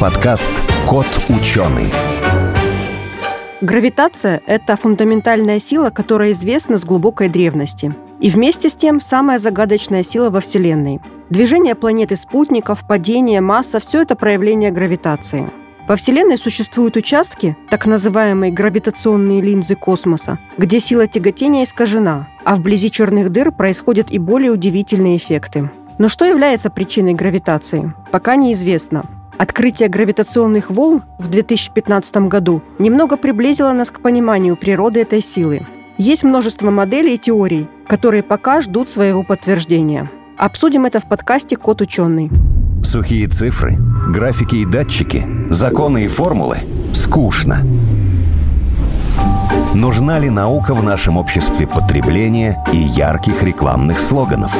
[0.00, 0.52] Подкаст
[0.86, 1.92] «Кот ученый».
[3.60, 7.92] Гравитация– это фундаментальная сила, которая известна с глубокой древности.
[8.20, 11.00] И вместе с тем самая загадочная сила во Вселенной.
[11.30, 15.50] Движение планеты спутников, падение, масса– все это проявление гравитации.
[15.88, 22.92] Во Вселенной существуют участки, так называемые гравитационные линзы космоса, где сила тяготения искажена, а вблизи
[22.92, 25.72] черных дыр происходят и более удивительные эффекты.
[25.98, 27.92] Но что является причиной гравитации?
[28.12, 29.02] Пока неизвестно.
[29.38, 35.64] Открытие гравитационных волн в 2015 году немного приблизило нас к пониманию природы этой силы.
[35.96, 40.10] Есть множество моделей и теорий, которые пока ждут своего подтверждения.
[40.36, 42.30] Обсудим это в подкасте «Код ученый».
[42.82, 46.58] Сухие цифры, графики и датчики, законы и формулы–
[46.92, 47.64] скучно.
[49.72, 54.56] Нужна ли наука в нашем обществе потребления и ярких рекламных слоганов?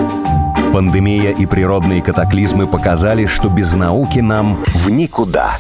[0.73, 5.57] Пандемия и природные катаклизмы показали, что без науки нам в никуда.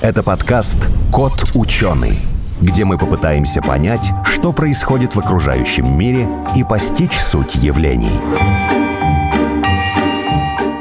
[0.00, 2.18] Это подкаст «Кот ученый»,
[2.60, 8.18] где мы попытаемся понять, что происходит в окружающем мире и постичь суть явлений.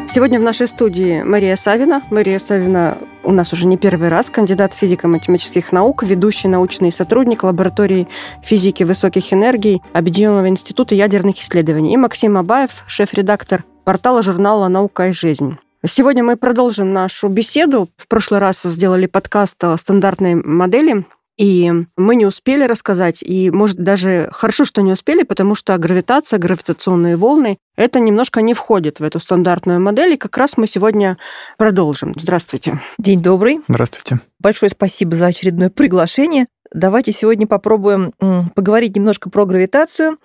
[0.07, 2.01] Сегодня в нашей студии Мария Савина.
[2.09, 8.07] Мария Савина у нас уже не первый раз, кандидат физико-математических наук, ведущий научный сотрудник лаборатории
[8.43, 11.93] физики высоких энергий Объединенного института ядерных исследований.
[11.93, 15.57] И Максим Абаев, шеф-редактор портала журнала «Наука и жизнь».
[15.85, 17.87] Сегодня мы продолжим нашу беседу.
[17.95, 21.05] В прошлый раз сделали подкаст о стандартной модели
[21.39, 26.37] и мы не успели рассказать, и, может, даже хорошо, что не успели, потому что гравитация,
[26.37, 31.17] гравитационные волны, это немножко не входит в эту стандартную модель, и как раз мы сегодня
[31.57, 32.13] продолжим.
[32.17, 32.81] Здравствуйте.
[32.97, 33.61] День добрый.
[33.69, 34.19] Здравствуйте.
[34.39, 36.47] Большое спасибо за очередное приглашение.
[36.73, 38.11] Давайте сегодня попробуем
[38.53, 40.17] поговорить немножко про гравитацию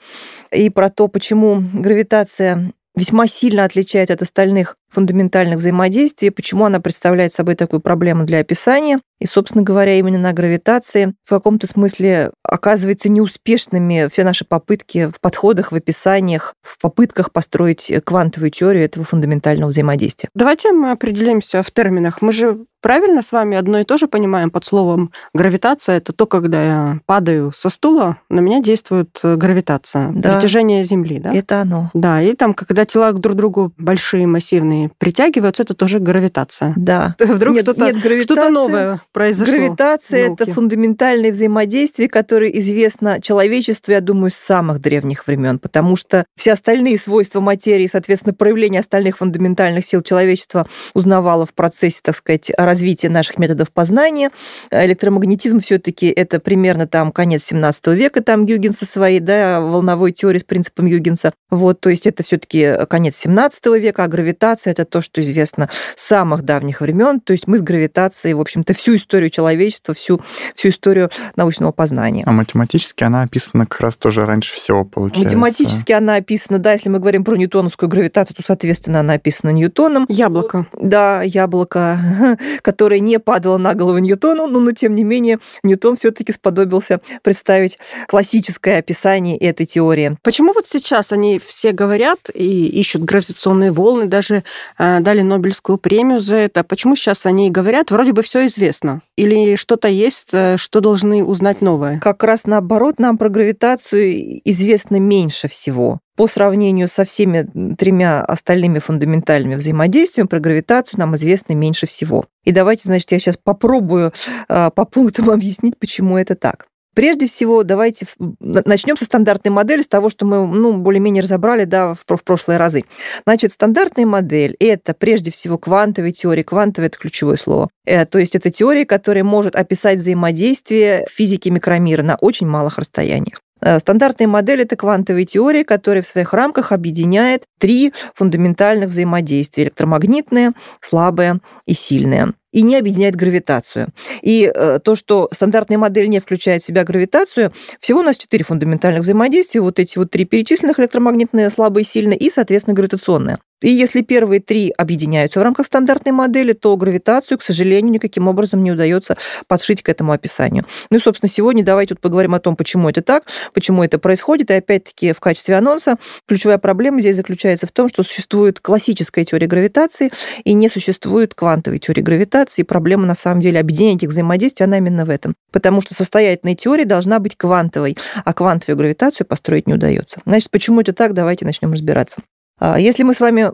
[0.50, 7.32] и про то, почему гравитация весьма сильно отличается от остальных фундаментальных взаимодействий, почему она представляет
[7.32, 9.00] собой такую проблему для описания.
[9.20, 15.20] И, собственно говоря, именно на гравитации в каком-то смысле оказываются неуспешными все наши попытки в
[15.20, 20.28] подходах, в описаниях, в попытках построить квантовую теорию этого фундаментального взаимодействия.
[20.34, 22.22] Давайте мы определимся в терминах.
[22.22, 25.96] Мы же правильно с вами одно и то же понимаем под словом гравитация.
[25.96, 30.34] Это то, когда я падаю со стула, на меня действует гравитация, да.
[30.34, 31.32] притяжение Земли, да?
[31.32, 31.90] Это оно.
[31.94, 36.72] Да, и там, когда тела друг к другу большие, массивные, притягиваются, это тоже гравитация.
[36.76, 37.16] Да.
[37.18, 39.54] Вдруг что-то, что-то новое произошло.
[39.54, 46.24] Гравитация– это фундаментальное взаимодействие, которое известно человечеству, я думаю, с самых древних времен, потому что
[46.36, 52.50] все остальные свойства материи, соответственно, проявление остальных фундаментальных сил человечества узнавало в процессе, так сказать,
[52.56, 54.30] развития наших методов познания.
[54.70, 60.12] Электромагнетизм все таки это примерно там конец 17 века, там Гюгенс со своей да, волновой
[60.12, 61.32] теорией с принципом Гюгенса.
[61.50, 65.68] Вот, то есть это все таки конец 17 века, а гравитация это то, что известно
[65.94, 67.20] с самых давних времен.
[67.20, 70.20] То есть мы с гравитацией, в общем-то, всю историю человечества, всю,
[70.54, 72.24] всю историю научного познания.
[72.26, 75.36] А математически она описана как раз тоже раньше всего, получается.
[75.36, 80.06] Математически она описана, да, если мы говорим про ньютоновскую гравитацию, то, соответственно, она описана Ньютоном.
[80.08, 80.66] Яблоко.
[80.74, 86.32] Да, яблоко, которое не падало на голову Ньютону, но, но тем не менее, Ньютон все-таки
[86.32, 90.16] сподобился представить классическое описание этой теории.
[90.22, 94.44] Почему вот сейчас они все говорят и ищут гравитационные волны, даже
[94.78, 96.64] дали Нобелевскую премию за это.
[96.64, 99.02] Почему сейчас они говорят, вроде бы все известно?
[99.16, 102.00] Или что-то есть, э, что должны узнать новое?
[102.00, 106.00] Как раз наоборот, нам про гравитацию известно меньше всего.
[106.16, 112.24] По сравнению со всеми тремя остальными фундаментальными взаимодействиями, про гравитацию нам известно меньше всего.
[112.44, 114.12] И давайте, значит, я сейчас попробую
[114.48, 116.66] э, по пунктам объяснить, почему это так.
[116.94, 118.06] Прежде всего, давайте
[118.40, 122.58] начнем со стандартной модели, с того, что мы ну, более-менее разобрали да, в, в прошлые
[122.58, 122.84] разы.
[123.26, 126.44] Значит, стандартная модель– это прежде всего квантовая теория.
[126.44, 127.68] Квантовая– это ключевое слово.
[127.84, 133.40] Э, то есть это теория, которая может описать взаимодействие физики микромира на очень малых расстояниях.
[133.60, 140.52] Э, стандартная модель– это квантовая теория, которая в своих рамках объединяет три фундаментальных взаимодействия– электромагнитное,
[140.80, 143.88] слабое и сильное и не объединяет гравитацию.
[144.22, 148.44] И э, то, что стандартная модель не включает в себя гравитацию, всего у нас четыре
[148.44, 153.40] фундаментальных взаимодействия, вот эти вот три перечисленных, электромагнитное, слабое и сильное, и, соответственно, гравитационное.
[153.64, 158.62] И если первые три объединяются в рамках стандартной модели, то гравитацию, к сожалению, никаким образом
[158.62, 159.16] не удается
[159.46, 160.66] подшить к этому описанию.
[160.90, 163.24] Ну и, собственно, сегодня давайте вот поговорим о том, почему это так,
[163.54, 164.50] почему это происходит.
[164.50, 165.96] И опять-таки в качестве анонса
[166.28, 170.10] ключевая проблема здесь заключается в том, что существует классическая теория гравитации
[170.44, 172.43] и не существует квантовой теории гравитации.
[172.62, 175.34] И проблема, на самом деле, объединения этих взаимодействий, она именно в этом.
[175.52, 180.20] Потому что состоятельная теория должна быть квантовой, а квантовую гравитацию построить не удается.
[180.26, 182.22] Значит, почему это так, давайте начнем разбираться.
[182.58, 183.50] А если мы с вами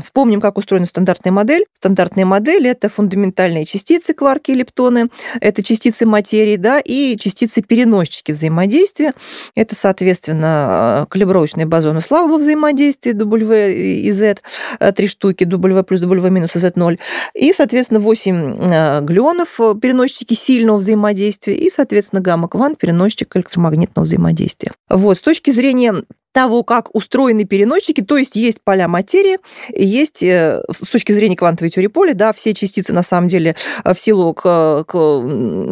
[0.00, 5.08] вспомним, как устроена стандартная модель, стандартная модель– это фундаментальные частицы, кварки и лептоны,
[5.40, 9.12] это частицы материи, да, и частицы-переносчики взаимодействия.
[9.56, 14.36] Это, соответственно, калибровочные бозоны слабого взаимодействия W и Z,
[14.78, 16.98] э, три штуки, W плюс W минус Z0,
[17.34, 24.72] и, соответственно, 8 э, глюонов, э, переносчики сильного взаимодействия, и, соответственно, гамма-квант, переносчик электромагнитного взаимодействия.
[24.88, 26.04] Вот, с точки зрения
[26.34, 29.38] того, как устроены переносчики, то есть есть поля материи,
[29.70, 33.94] есть э, с точки зрения квантовой теории поля, да, все частицы на самом деле э,
[33.94, 34.92] в силу к, к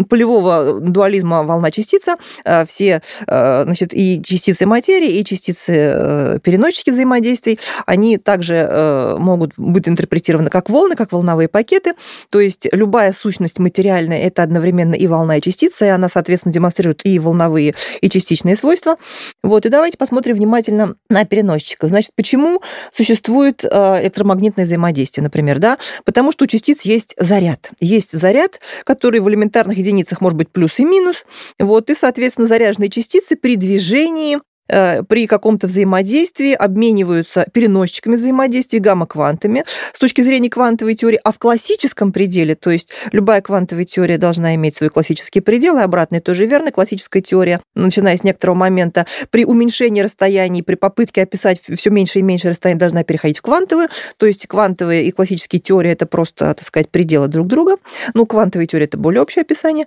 [0.08, 9.16] полевого дуализма волна-частица, э, все, значит, и частицы материи, и частицы переносчики взаимодействий, они также
[9.18, 11.94] могут быть интерпретированы как волны, как волновые пакеты,
[12.30, 17.04] то есть любая сущность материальная– это одновременно и волна, и частица, и она, соответственно, демонстрирует
[17.04, 18.96] и волновые, и частичные свойства.
[19.42, 21.90] Вот, и давайте посмотрим внимательно на переносчиков.
[21.90, 25.78] Значит, почему существует э, электромагнитное взаимодействие, например, да?
[26.04, 27.70] Потому что у частиц есть заряд.
[27.80, 31.24] Есть заряд, который в элементарных единицах может быть плюс и минус.
[31.58, 34.38] Вот, и, соответственно, заряженные частицы при движении
[34.68, 42.12] при каком-то взаимодействии обмениваются переносчиками взаимодействия, гамма-квантами с точки зрения квантовой теории, а в классическом
[42.12, 46.72] пределе, то есть любая квантовая теория должна иметь свои классические пределы, и обратно тоже верно,
[46.72, 52.22] классическая теория, начиная с некоторого момента, при уменьшении расстояний, при попытке описать все меньше и
[52.22, 56.62] меньше расстояний, должна переходить в квантовую, то есть квантовые и классические теории– это просто, так
[56.62, 57.76] сказать, пределы друг друга,
[58.14, 59.86] ну, квантовая теория– это более общее описание,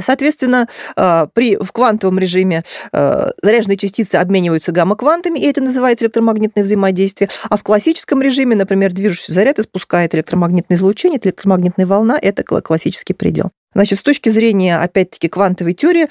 [0.00, 0.66] соответственно,
[0.96, 7.28] а, при, в квантовом режиме а, заряженные частицы обмениваются гамма-квантами, и это называется электромагнитное взаимодействие.
[7.50, 13.14] А в классическом режиме, например, движущийся заряд испускает электромагнитное излучение, это электромагнитная волна, это классический
[13.14, 13.50] предел.
[13.74, 16.08] Значит, с точки зрения, опять-таки, квантовой теории,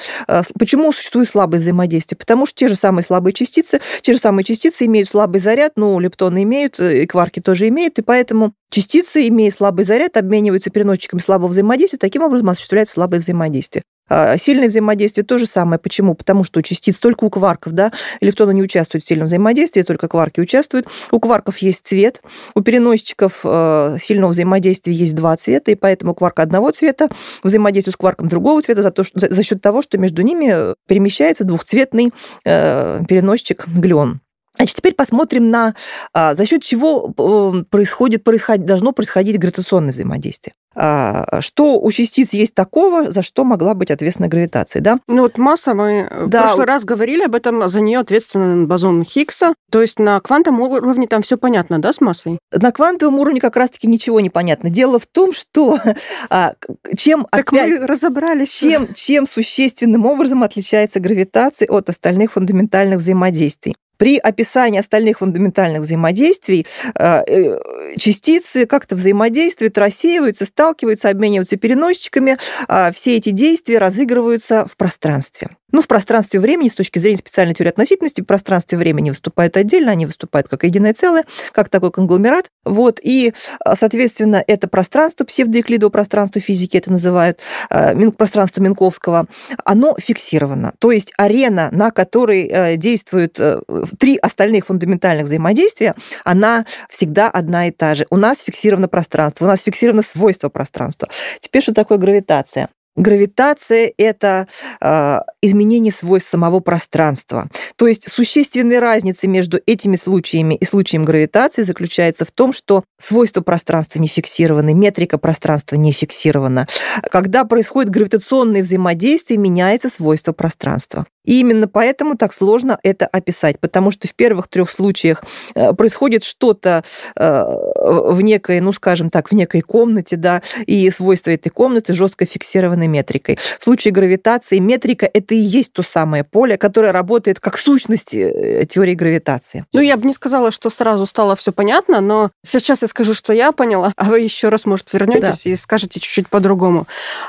[0.59, 2.17] почему существует слабое взаимодействие?
[2.17, 5.99] Потому что те же самые слабые частицы, те же самые частицы имеют слабый заряд, ну,
[5.99, 11.19] лептоны имеют, э, и кварки тоже имеют, и поэтому частицы, имея слабый заряд, обмениваются переносчиками
[11.19, 13.83] слабого взаимодействия, таким образом осуществляется слабое взаимодействие.
[14.09, 15.79] А, сильное взаимодействие то же самое.
[15.79, 16.13] Почему?
[16.13, 20.07] Потому что у частиц только у кварков, да, электроны не участвуют в сильном взаимодействии, только
[20.07, 20.87] кварки участвуют.
[21.11, 22.21] У кварков есть цвет,
[22.53, 27.09] у переносчиков э, сильного взаимодействия есть два цвета, и поэтому кварк одного цвета
[27.43, 30.75] взаимодействует с кварком другого цвета за, то, что, за, за счет того, что между ними
[30.87, 32.11] перемещается двухцветный
[32.45, 34.19] э, переносчик глюон.
[34.55, 35.75] Значит, теперь посмотрим на
[36.13, 40.53] а, за счет чего э, происходит, происходит, должно происходить гравитационное взаимодействие.
[40.75, 44.99] А, что у частиц есть такого, за что могла быть ответственна гравитация, да?
[45.07, 46.41] Ну вот масса, мы да.
[46.41, 49.53] в прошлый раз говорили об этом, за нее ответственен бозон Хиггса.
[49.71, 52.39] То есть на квантовом уровне там все понятно, да, с массой?
[52.51, 54.69] На квантовом уровне как раз-таки ничего не понятно.
[54.69, 55.79] Дело в том, что
[56.29, 56.53] а,
[56.95, 58.55] чем так опять, мы разобрались.
[58.55, 63.75] Чем, чем существенным образом отличается гравитация от остальных фундаментальных взаимодействий.
[64.03, 67.57] При описании остальных фундаментальных взаимодействий э, э,
[67.97, 72.37] частицы как-то взаимодействуют, рассеиваются, сталкиваются, обмениваются переносчиками.
[72.67, 75.51] А все эти действия разыгрываются в пространстве.
[75.73, 79.91] Ну, в пространстве времени, с точки зрения специальной теории относительности, в пространстве времени выступают отдельно,
[79.91, 82.51] они выступают как единое целое, как такой конгломерат.
[82.63, 83.33] Вот, и,
[83.73, 87.39] соответственно, это пространство, псевдоэклидово пространство физики это называют,
[87.71, 89.25] э, пространство Минковского,
[89.65, 90.73] оно фиксировано.
[90.77, 93.59] То есть арена, на которой э, действуют э,
[93.97, 98.05] три остальных фундаментальных взаимодействия, она всегда одна и та же.
[98.11, 101.09] У нас фиксировано пространство, у нас фиксировано свойство пространства.
[101.39, 102.69] Теперь что такое гравитация?
[102.95, 104.47] Гравитация– это
[104.79, 107.49] э, изменение свойств самого пространства.
[107.75, 113.41] То есть существенная разница между этими случаями и случаем гравитации заключается в том, что свойства
[113.41, 116.67] пространства не фиксированы, метрика пространства не фиксирована.
[117.11, 121.07] Когда происходит гравитационное взаимодействие, меняется свойство пространства.
[121.25, 125.23] И именно поэтому так сложно это описать, потому что в первых трех случаях
[125.55, 126.83] э, происходит что-то
[127.15, 132.25] э, в некой, ну, скажем так, в некой комнате, да, и свойства этой комнаты жестко
[132.25, 133.39] фиксированы метрикой.
[133.59, 138.65] В случае гравитации метрика– это и есть то самое поле, которое работает как сущность э,
[138.69, 139.65] теории гравитации.
[139.73, 143.33] Ну, я бы не сказала, что сразу стало все понятно, но сейчас я скажу, что
[143.33, 145.49] я поняла, а вы еще раз, может, вернетесь да.
[145.51, 146.87] и скажете чуть-чуть по-другому.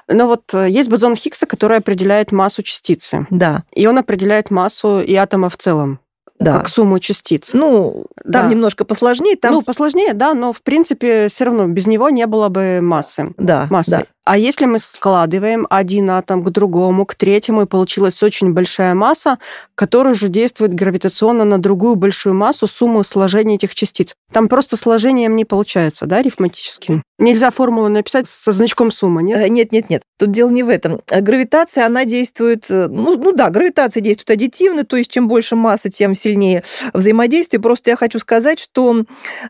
[0.09, 3.27] Но вот есть бозон Хиггса, который определяет массу частицы.
[3.31, 3.63] Да.
[3.73, 6.01] И и он определяет массу и атома в целом
[6.41, 6.59] да.
[6.59, 7.51] как сумму частиц.
[7.53, 8.49] Ну, там да.
[8.49, 9.37] немножко посложнее.
[9.37, 9.53] Там...
[9.53, 13.35] Ну, посложнее, да, но в принципе все равно без него не было бы массы.
[13.37, 13.91] Да, массы.
[13.91, 14.05] да.
[14.25, 19.39] А если мы складываем один атом к другому, к третьему, и получилась очень большая масса,
[19.75, 24.15] которая же действует гравитационно на другую большую массу, сумму сложения этих частиц.
[24.33, 27.03] Там просто сложением не получается, да, арифметически?
[27.19, 29.39] Нельзя формулу написать со значком сумма, нет?
[29.39, 30.03] Э, Нет, нет, нет.
[30.19, 31.01] Тут дело не в этом.
[31.11, 32.65] Э, Гравитация, она действует...
[32.69, 37.61] э, Ну, ну да, гравитация действует аддитивно, то есть чем больше массы, тем сильнее взаимодействие.
[37.61, 39.05] Просто я хочу сказать, что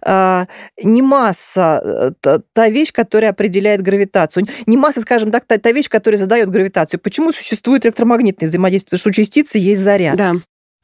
[0.04, 0.44] э,
[0.82, 4.46] не масса э, та, та вещь, которая определяет гравитацию.
[4.66, 7.00] Не масса, скажем так, та, та вещь, которая задает гравитацию.
[7.00, 8.90] Почему существует электромагнитное взаимодействие?
[8.90, 10.16] Потому что у частицы есть заряд.
[10.16, 10.34] Да.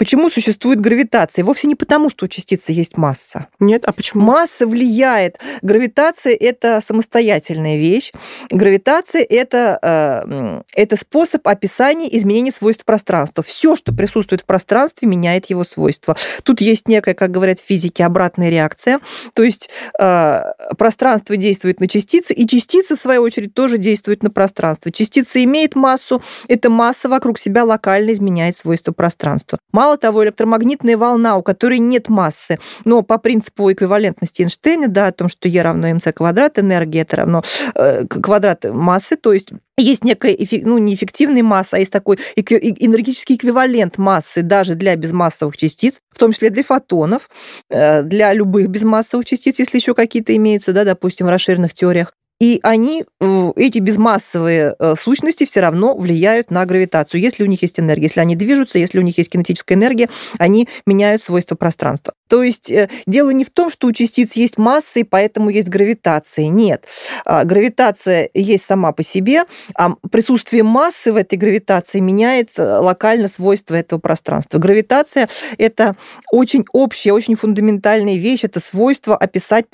[0.00, 1.44] Почему существует гравитация?
[1.44, 3.48] Вовсе не потому, что у частицы есть масса.
[3.58, 4.22] Нет, а почему?
[4.22, 5.38] Масса влияет.
[5.60, 8.10] Гравитация– это самостоятельная вещь.
[8.50, 13.44] Гравитация– это, э, это способ описания изменения свойств пространства.
[13.44, 16.16] Все, что присутствует в пространстве, меняет его свойства.
[16.44, 19.00] Тут есть некая, как говорят в физике, обратная реакция.
[19.34, 19.68] То есть
[20.00, 20.42] э,
[20.78, 24.90] пространство действует на частицы, и частица, в свою очередь, тоже действует на пространство.
[24.90, 29.58] Частица имеет массу, эта масса вокруг себя локально изменяет свойства пространства.
[29.72, 35.12] Мало того, электромагнитная волна, у которой нет массы, но по принципу эквивалентности Эйнштейна, да, о
[35.12, 37.42] том, что Е равно МЦ квадрат, энергия это равно
[37.74, 43.98] э, квадрат массы, то есть есть некая, ну, не масса, а есть такой энергетический эквивалент
[43.98, 47.30] массы даже для безмассовых частиц, в том числе для фотонов,
[47.70, 52.14] э, для любых безмассовых частиц, если еще какие-то имеются, да, допустим, в расширенных теориях.
[52.40, 57.62] И они, э, эти безмассовые э, сущности все равно влияют на гравитацию, если у них
[57.62, 58.04] есть энергия.
[58.04, 62.14] Если они движутся, если у них есть кинетическая энергия, они меняют свойства пространства.
[62.30, 65.68] То есть э, дело не в том, что у частиц есть масса, и поэтому есть
[65.68, 66.46] гравитация.
[66.46, 66.84] Нет.
[67.24, 69.42] А, Гравитация есть сама по себе,
[69.74, 74.58] а присутствие массы в этой гравитации меняет э, локально свойства этого пространства.
[74.58, 75.96] Гравитация– это
[76.30, 79.66] очень общая, очень фундаментальная вещь, это свойство описать,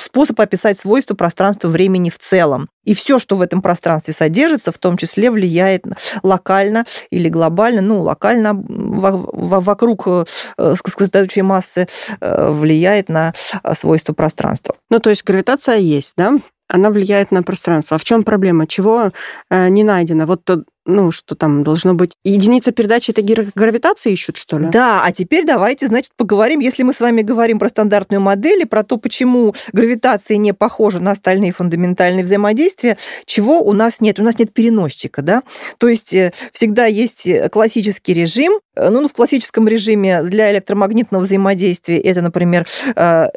[0.00, 2.70] способ описать свойства пространства времени в целом.
[2.84, 5.84] И все, что в этом пространстве содержится, в том числе влияет
[6.22, 10.24] локально или глобально, ну, локально во- во- вокруг э,
[10.58, 11.86] э, сосредоточия массы
[12.20, 13.34] э, влияет на
[13.72, 14.74] свойства пространства.
[14.90, 16.34] Ну, то есть гравитация есть, да?
[16.68, 17.96] Она влияет на пространство.
[17.96, 18.66] А в чем проблема?
[18.66, 19.12] Чего
[19.50, 20.24] не найдено?
[20.24, 20.44] Вот,
[20.86, 22.12] ну, что там должно быть?
[22.24, 23.22] Единица передачи это
[23.54, 24.68] гравитации ищут, что ли?
[24.68, 28.66] Да, а теперь давайте, значит, поговорим, если мы с вами говорим про стандартную модель и
[28.66, 34.20] про то, почему гравитация не похожа на остальные фундаментальные взаимодействия, чего у нас нет?
[34.20, 35.42] У нас нет переносчика, да?
[35.78, 41.22] То есть э, всегда есть э, классический режим, Э, ну, в классическом режиме для электромагнитного
[41.22, 42.66] взаимодействия это, например,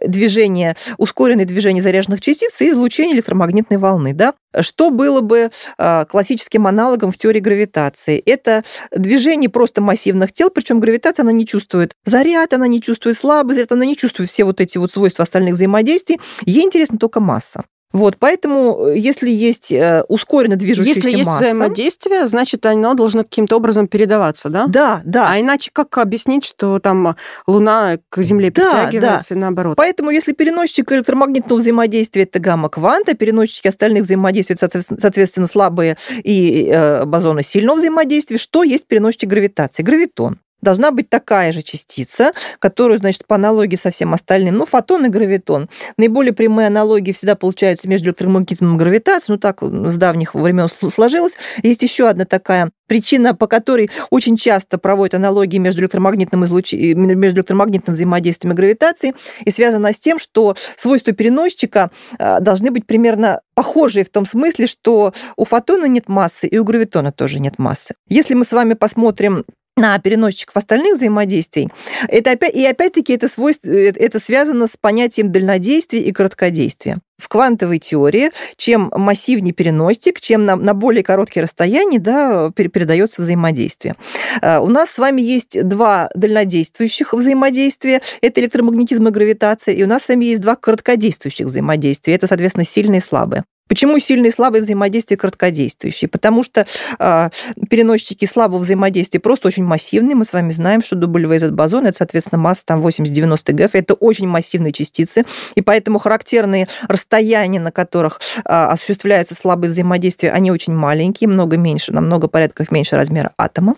[0.06, 4.34] движение, ускоренное движение заряженных частиц и излучение электромагнитной волны, да?
[4.62, 8.22] Что было бы э, классическим аналогом в теории гравитации?
[8.26, 13.56] Это движение просто массивных тел, причем гравитация, она не чувствует заряд, она не чувствует слабый
[13.56, 16.20] заряд, она не чувствует все вот эти вот свойства остальных взаимодействий.
[16.46, 17.64] Ей интересна только масса.
[17.94, 21.46] Вот, поэтому, э, если есть э, ускоренно движущаяся Если есть масса...
[21.46, 24.68] взаимодействие, значит, оно должно каким-то образом передаваться, да?
[24.68, 25.32] Да, да.
[25.32, 27.16] А иначе как объяснить, что там
[27.48, 29.78] Луна к Земле Да, притягивается и наоборот?
[29.78, 37.42] Поэтому, если переносчик электромагнитного взаимодействия это гамма-кванта, переносчики остальных взаимодействий, соответственно, слабые и э, бозоны
[37.42, 39.82] сильного взаимодействия, что есть переносчик гравитации?
[39.82, 40.40] Гравитон.
[40.62, 45.10] Должна быть такая же частица, которую, значит, по аналогии со всем остальным, ну, фотон и
[45.10, 45.70] гравитон.
[45.98, 50.90] Наиболее прямые аналогии всегда получаются между электромагнетизмом и гравитацией, ну, так с давних времен сл-
[50.90, 51.34] сложилось.
[51.62, 56.74] Есть еще одна такая причина, по которой очень часто проводят аналогии между электромагнитным, излуч...
[56.74, 59.14] между электромагнитным взаимодействием и гравитацией,
[59.46, 64.68] и связано с тем, что свойства переносчика э, должны быть примерно похожие в том смысле,
[64.68, 67.94] что у фотона нет массы, и у гравитона тоже нет массы.
[68.08, 69.46] Если мы с вами посмотрим
[69.78, 71.70] на переносчиков остальных взаимодействий,
[72.08, 77.00] это опять, и опять-таки это, свойство, э, это связано с понятием дальнодействия и короткодействия.
[77.18, 83.22] В квантовой теории, чем массивнее переносчик, чем на, на более короткие расстояния да, пер- передается
[83.22, 83.96] взаимодействие.
[84.42, 88.02] Э, У нас с вами есть два дальнодействующих взаимодействия.
[88.22, 89.74] Это электромагнетизм и гравитация.
[89.74, 92.16] И у нас с вами есть два короткодействующих взаимодействия.
[92.16, 93.44] Это, соответственно, сильные и слабые.
[93.68, 96.10] Почему сильные и слабые взаимодействия короткодействующие?
[96.10, 96.66] Потому что
[97.00, 97.30] э,
[97.70, 100.16] переносчики слабого взаимодействия просто очень массивные.
[100.16, 103.76] Мы с вами знаем, что WZ бозон это, соответственно, масса там 80-90 ГФ.
[103.76, 105.26] Это очень массивные частицы.
[105.56, 111.92] И поэтому характерные расстояния, на которых э, осуществляются слабые взаимодействия, они очень маленькие, много меньше,
[111.92, 113.76] намного порядков меньше размера атома.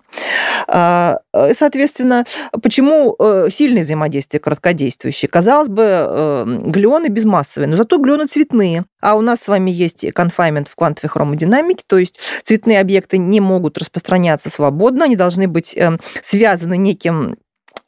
[0.67, 1.17] Э,
[1.53, 2.25] соответственно,
[2.62, 5.29] почему э, сильные взаимодействия короткодействующие?
[5.29, 8.84] Казалось бы, э, глюоны безмассовые, но зато глюоны цветные.
[9.01, 13.39] А у нас с вами есть конфаймент в квантовой хромодинамике, то есть цветные объекты не
[13.39, 17.38] могут распространяться свободно, они должны быть э, связаны неким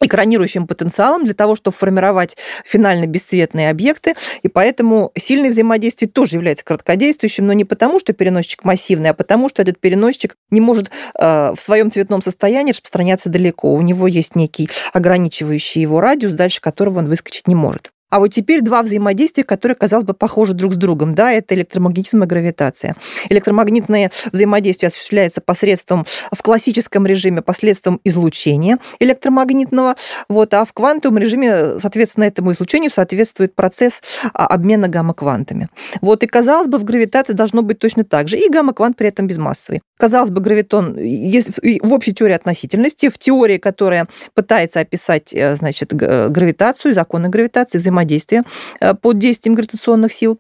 [0.02, 6.66] экранирующим потенциалом для того, чтобы формировать финально бесцветные объекты, и поэтому сильное взаимодействие тоже является
[6.66, 11.54] короткодействующим, но не потому, что переносчик массивный, а потому, что этот переносчик не может э,
[11.56, 13.74] в своем цветном состоянии распространяться далеко.
[13.74, 17.92] У него есть некий ограничивающий его радиус, дальше которого он выскочить не может.
[18.12, 21.16] А вот теперь два взаимодействия, которые, казалось бы, похожи друг с другом.
[21.16, 22.96] Да, это электромагнетизм и гравитация.
[23.30, 29.96] Электромагнитное взаимодействие осуществляется посредством в классическом режиме посредством излучения электромагнитного,
[30.28, 34.02] вот, а в квантовом режиме, соответственно, этому излучению соответствует процесс
[34.34, 35.70] а, обмена гамма-квантами.
[36.02, 39.28] Вот, и казалось бы, в гравитации должно быть точно так же, и гамма-квант при этом
[39.28, 39.82] безмассовый.
[39.98, 46.94] Казалось бы, гравитон в общей теории относительности, в теории, которая пытается описать, э, значит, гравитацию,
[46.94, 50.40] законы гравитации, взаимодействие э, под действием гравитационных сил,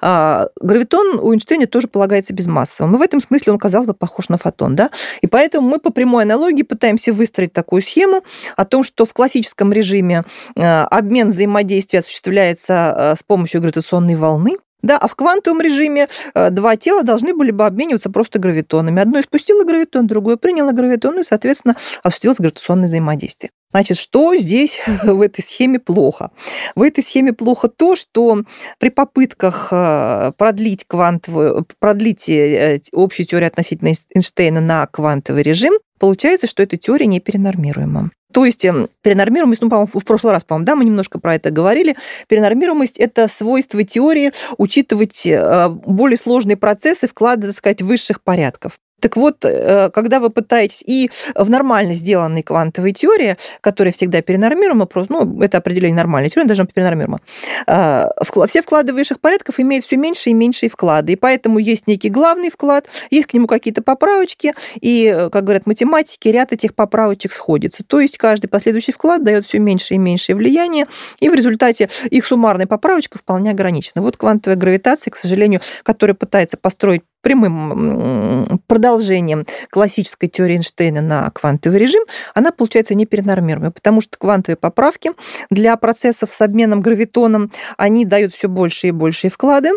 [0.00, 2.94] а, гравитон у Эйнштейна тоже полагается безмассовым.
[2.94, 4.76] И в этом смысле он, казалось бы, похож на фотон.
[4.76, 4.90] Да?
[5.20, 8.22] И поэтому мы по прямой аналогии пытаемся выстроить такую схему
[8.56, 10.24] о том, что в классическом режиме
[10.56, 16.76] э, обмен взаимодействия осуществляется э, с помощью гравитационной волны, да, а в квантовом режиме два
[16.76, 19.02] тела должны были бы обмениваться просто гравитонами.
[19.02, 23.50] Одно испустило гравитон, другое приняло гравитон, и, соответственно, осуществилось гравитационное взаимодействие.
[23.76, 26.30] Значит, что здесь в этой схеме плохо?
[26.74, 28.42] В этой схеме плохо то, что
[28.78, 36.46] при попытках э, продлить квантовую, продлить э, общую теорию относительно Эйнштейна на квантовый режим, получается,
[36.46, 38.12] что эта теория не перенормируема.
[38.32, 41.50] То есть эм, перенормируемость, ну, по-моему, в прошлый раз, по-моему, да, мы немножко про это
[41.50, 41.96] говорили.
[42.28, 48.78] Перенормируемость– это свойство теории учитывать э, более сложные процессы вклада, так сказать, высших порядков.
[49.00, 54.88] Так вот, э, когда вы пытаетесь и в нормально сделанной квантовой теории, которая всегда перенормируема,
[55.10, 57.20] ну, это определение нормальной теории, быть перенормируема,
[57.66, 58.04] э,
[58.46, 61.12] все вклады высших порядков имеют все меньше и меньшие вклады.
[61.12, 65.66] И поэтому есть некий главный вклад, есть к нему какие-то поправочки, и, э, как говорят
[65.66, 67.84] математики, ряд этих поправочек сходится.
[67.84, 70.86] То есть каждый последующий вклад дает все меньше и меньшее влияние,
[71.20, 74.00] и в результате их суммарная поправочка вполне ограничена.
[74.00, 81.80] Вот квантовая гравитация, к сожалению, которая пытается построить прямым продолжением классической теории Эйнштейна на квантовый
[81.80, 82.04] режим,
[82.34, 85.10] она получается неперенормируемой, потому что квантовые поправки
[85.50, 89.72] для процессов с обменом гравитоном, они дают все больше и больше вклады,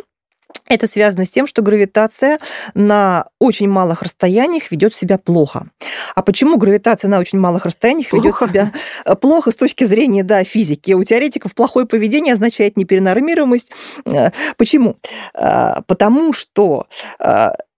[0.70, 2.40] это связано с тем, что гравитация
[2.76, 5.68] на очень малых расстояниях ведет себя плохо.
[6.16, 8.72] А почему гравитация на очень малых расстояниях ведет себя
[9.04, 10.94] э, плохо с точки зрения да, физики?
[10.94, 13.72] У теоретиков плохое поведение означает неперенормируемость.
[14.06, 14.98] Э, почему?
[15.34, 16.88] Э, потому что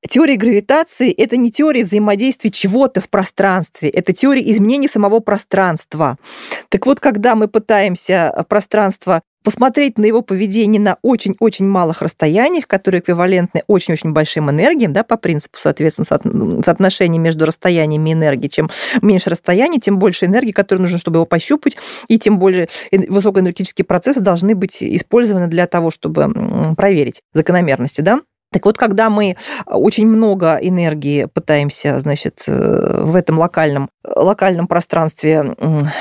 [0.09, 6.17] Теория гравитации– это не теория взаимодействия чего-то в пространстве, это теория изменения самого пространства.
[6.69, 13.01] Так вот, когда мы пытаемся пространство посмотреть на его поведение на очень-очень малых расстояниях, которые
[13.01, 18.47] эквивалентны очень-очень большим энергиям, да, по принципу, соответственно, соотношения между расстояниями энергии.
[18.47, 18.69] Чем
[19.01, 21.77] меньше расстояние, тем больше энергии, которая нужно, чтобы его пощупать,
[22.07, 28.21] и тем более высокоэнергетические процессы должны быть использованы для того, чтобы проверить закономерности, да.
[28.51, 35.55] Так вот, когда мы очень много энергии пытаемся, значит, э, в этом локальном, локальном пространстве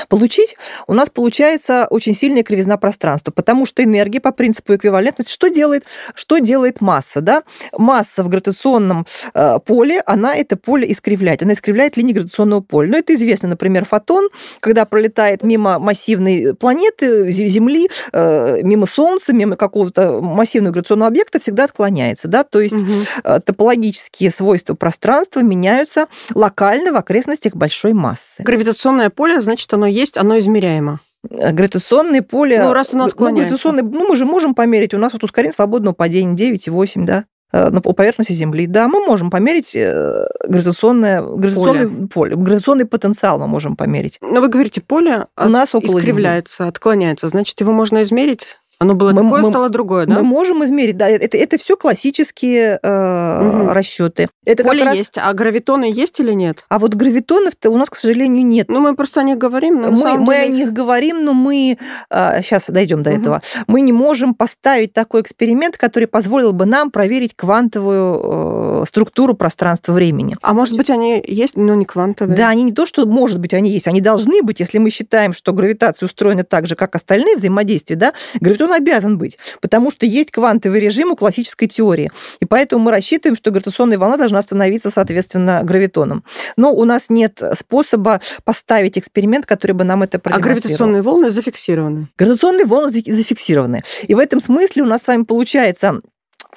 [0.09, 0.55] получить,
[0.87, 5.85] у нас получается очень сильная кривизна пространства, потому что энергия по принципу эквивалентности что делает?
[6.15, 7.21] Что делает масса?
[7.21, 7.43] Да?
[7.77, 11.43] Масса в гравитационном э, поле, она это поле искривляет.
[11.43, 12.89] Она искривляет линии гравитационного поля.
[12.91, 19.55] Но это известно, например, фотон, когда пролетает мимо массивной планеты, Земли, э, мимо Солнца, мимо
[19.55, 22.27] какого-то массивного гравитационного объекта, всегда отклоняется.
[22.27, 22.43] Да?
[22.43, 22.91] то есть угу.
[23.23, 28.43] топологические свойства пространства меняются локально в окрестностях большой массы.
[28.43, 30.99] Гравитационное поле, значит, оно есть, оно измеряемо.
[31.29, 32.59] Э, гравитационное поле...
[32.59, 33.41] Ну, раз оно отклоняется.
[33.41, 34.93] Ну, гравитационное, ну, мы же можем померить.
[34.93, 38.67] У нас вот ускорение свободного падения 9,8, да э, на поверхности Земли.
[38.67, 42.07] Да, мы можем померить гравитационное, гравитационное поле.
[42.07, 44.17] поле, гравитационный потенциал мы можем померить.
[44.21, 46.69] Но вы говорите, поле у нас около искривляется, Земли.
[46.69, 47.27] отклоняется.
[47.27, 48.57] Значит, его можно измерить?
[48.81, 50.15] Оно было мы, такое, мы, стало другое, да?
[50.15, 51.07] Мы можем измерить, да.
[51.07, 53.73] Это, это все классические э, угу.
[53.73, 54.27] расчеты.
[54.43, 54.95] Это Поле раз...
[54.95, 56.65] есть, а гравитоны есть или нет?
[56.67, 58.69] А вот гравитонов-то у нас, к сожалению, нет.
[58.69, 60.45] Ну, мы просто о них говорим, но мы, мы деле...
[60.45, 61.77] о них говорим, но мы...
[62.09, 63.19] Э, сейчас дойдем до угу.
[63.19, 63.41] этого.
[63.67, 70.37] Мы не можем поставить такой эксперимент, который позволил бы нам проверить квантовую э, структуру пространства-времени.
[70.41, 72.35] А может быть, они есть, но не квантовые?
[72.35, 73.87] Да, они не то, что может быть, они есть.
[73.87, 78.13] Они должны быть, если мы считаем, что гравитация устроена так же, как остальные взаимодействия, да,
[78.39, 82.11] гравитон он обязан быть, потому что есть квантовый режим у классической теории.
[82.39, 86.23] И поэтому мы рассчитываем, что гравитационная волна должна становиться, соответственно, гравитоном.
[86.57, 90.57] Но у нас нет способа поставить эксперимент, который бы нам это а продемонстрировал.
[90.57, 92.07] А гравитационные волны зафиксированы?
[92.17, 93.83] Гравитационные волны зафиксированы.
[94.03, 96.01] И в этом смысле у нас с вами получается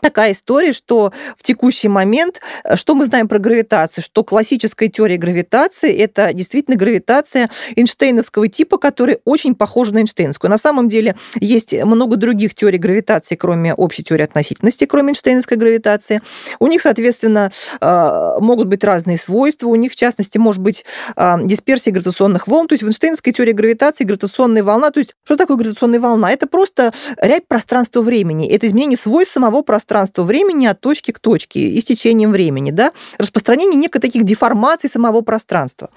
[0.01, 5.17] такая история, что в текущий момент, э, что мы знаем про гравитацию, что классическая теория
[5.17, 10.51] гравитации– это действительно гравитация Эйнштейновского типа, которая очень похожа на Эйнштейнскую.
[10.51, 16.21] На самом деле есть много других теорий гравитации, кроме общей теории относительности, кроме Эйнштейновской гравитации.
[16.59, 19.69] У них, соответственно, э, могут быть разные свойства.
[19.69, 20.85] У них, в частности, может быть
[21.17, 22.69] э, дисперсия гравитационных волн.
[22.69, 24.91] То есть в Эйнштейнской теории гравитации гравитационная волна.
[24.91, 26.33] То есть что такое гравитационная волна?
[26.33, 28.49] Это просто рябь пространства-времени.
[28.49, 32.71] Это изменение свойств самого пространства пространство времени от точки к точке и с течением времени,
[32.71, 35.91] да, распространение неких таких деформаций самого пространства.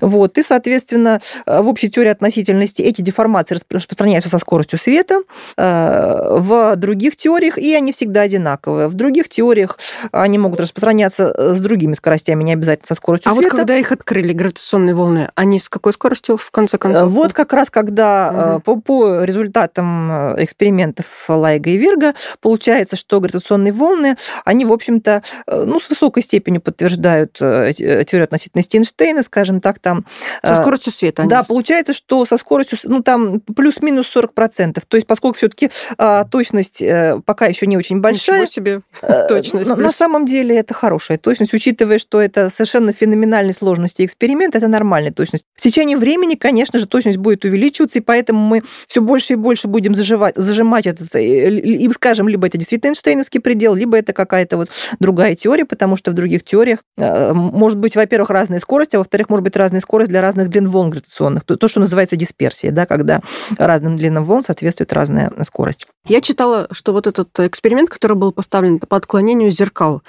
[0.00, 0.38] Вот.
[0.38, 5.22] И, соответственно, э, в общей теории относительности эти деформации распространяются со скоростью света,
[5.56, 8.88] э, в других теориях, и они всегда одинаковые.
[8.88, 9.78] В других теориях
[10.12, 13.48] они могут распространяться э, с другими скоростями, не обязательно со скоростью а света.
[13.48, 17.10] А вот когда их открыли, гравитационные волны, они с какой скоростью, в конце концов?
[17.10, 18.60] Вот как раз когда угу.
[18.60, 25.64] по, по результатам экспериментов Лайга и Вирга получается, что гравитационные волны, они, в общем-то, э,
[25.64, 30.04] ну, с высокой степенью подтверждают э, э, теорию относительности Эйнштейна, скажем так, там...
[30.44, 31.24] Со скоростью света.
[31.26, 34.82] Да, получается, что со скоростью, ну, там плюс-минус 40%.
[34.86, 36.82] То есть, поскольку все таки а, точность
[37.24, 38.42] пока еще не очень большая...
[38.42, 38.80] Ничего себе
[39.28, 39.68] точность.
[39.68, 44.68] На, на самом деле это хорошая точность, учитывая, что это совершенно феноменальной сложности эксперимент, это
[44.68, 45.46] нормальная точность.
[45.54, 49.68] В течение времени, конечно же, точность будет увеличиваться, и поэтому мы все больше и больше
[49.68, 54.56] будем заживать, зажимать этот, и скажем, либо это действительно Эйнштейновский физический предел, либо это какая-то
[54.56, 54.68] вот
[55.00, 59.28] другая теория, потому что в других теориях э, может быть, во-первых, разная скорость, а во-вторых,
[59.28, 61.44] может быть разная скорость для разных длин волн гравитационных.
[61.44, 63.20] То, что называется дисперсия, да, когда
[63.58, 65.86] разным длинам волн соответствует разная скорость.
[66.06, 70.02] Я читала, что вот этот эксперимент, который был поставлен по отклонению зеркал,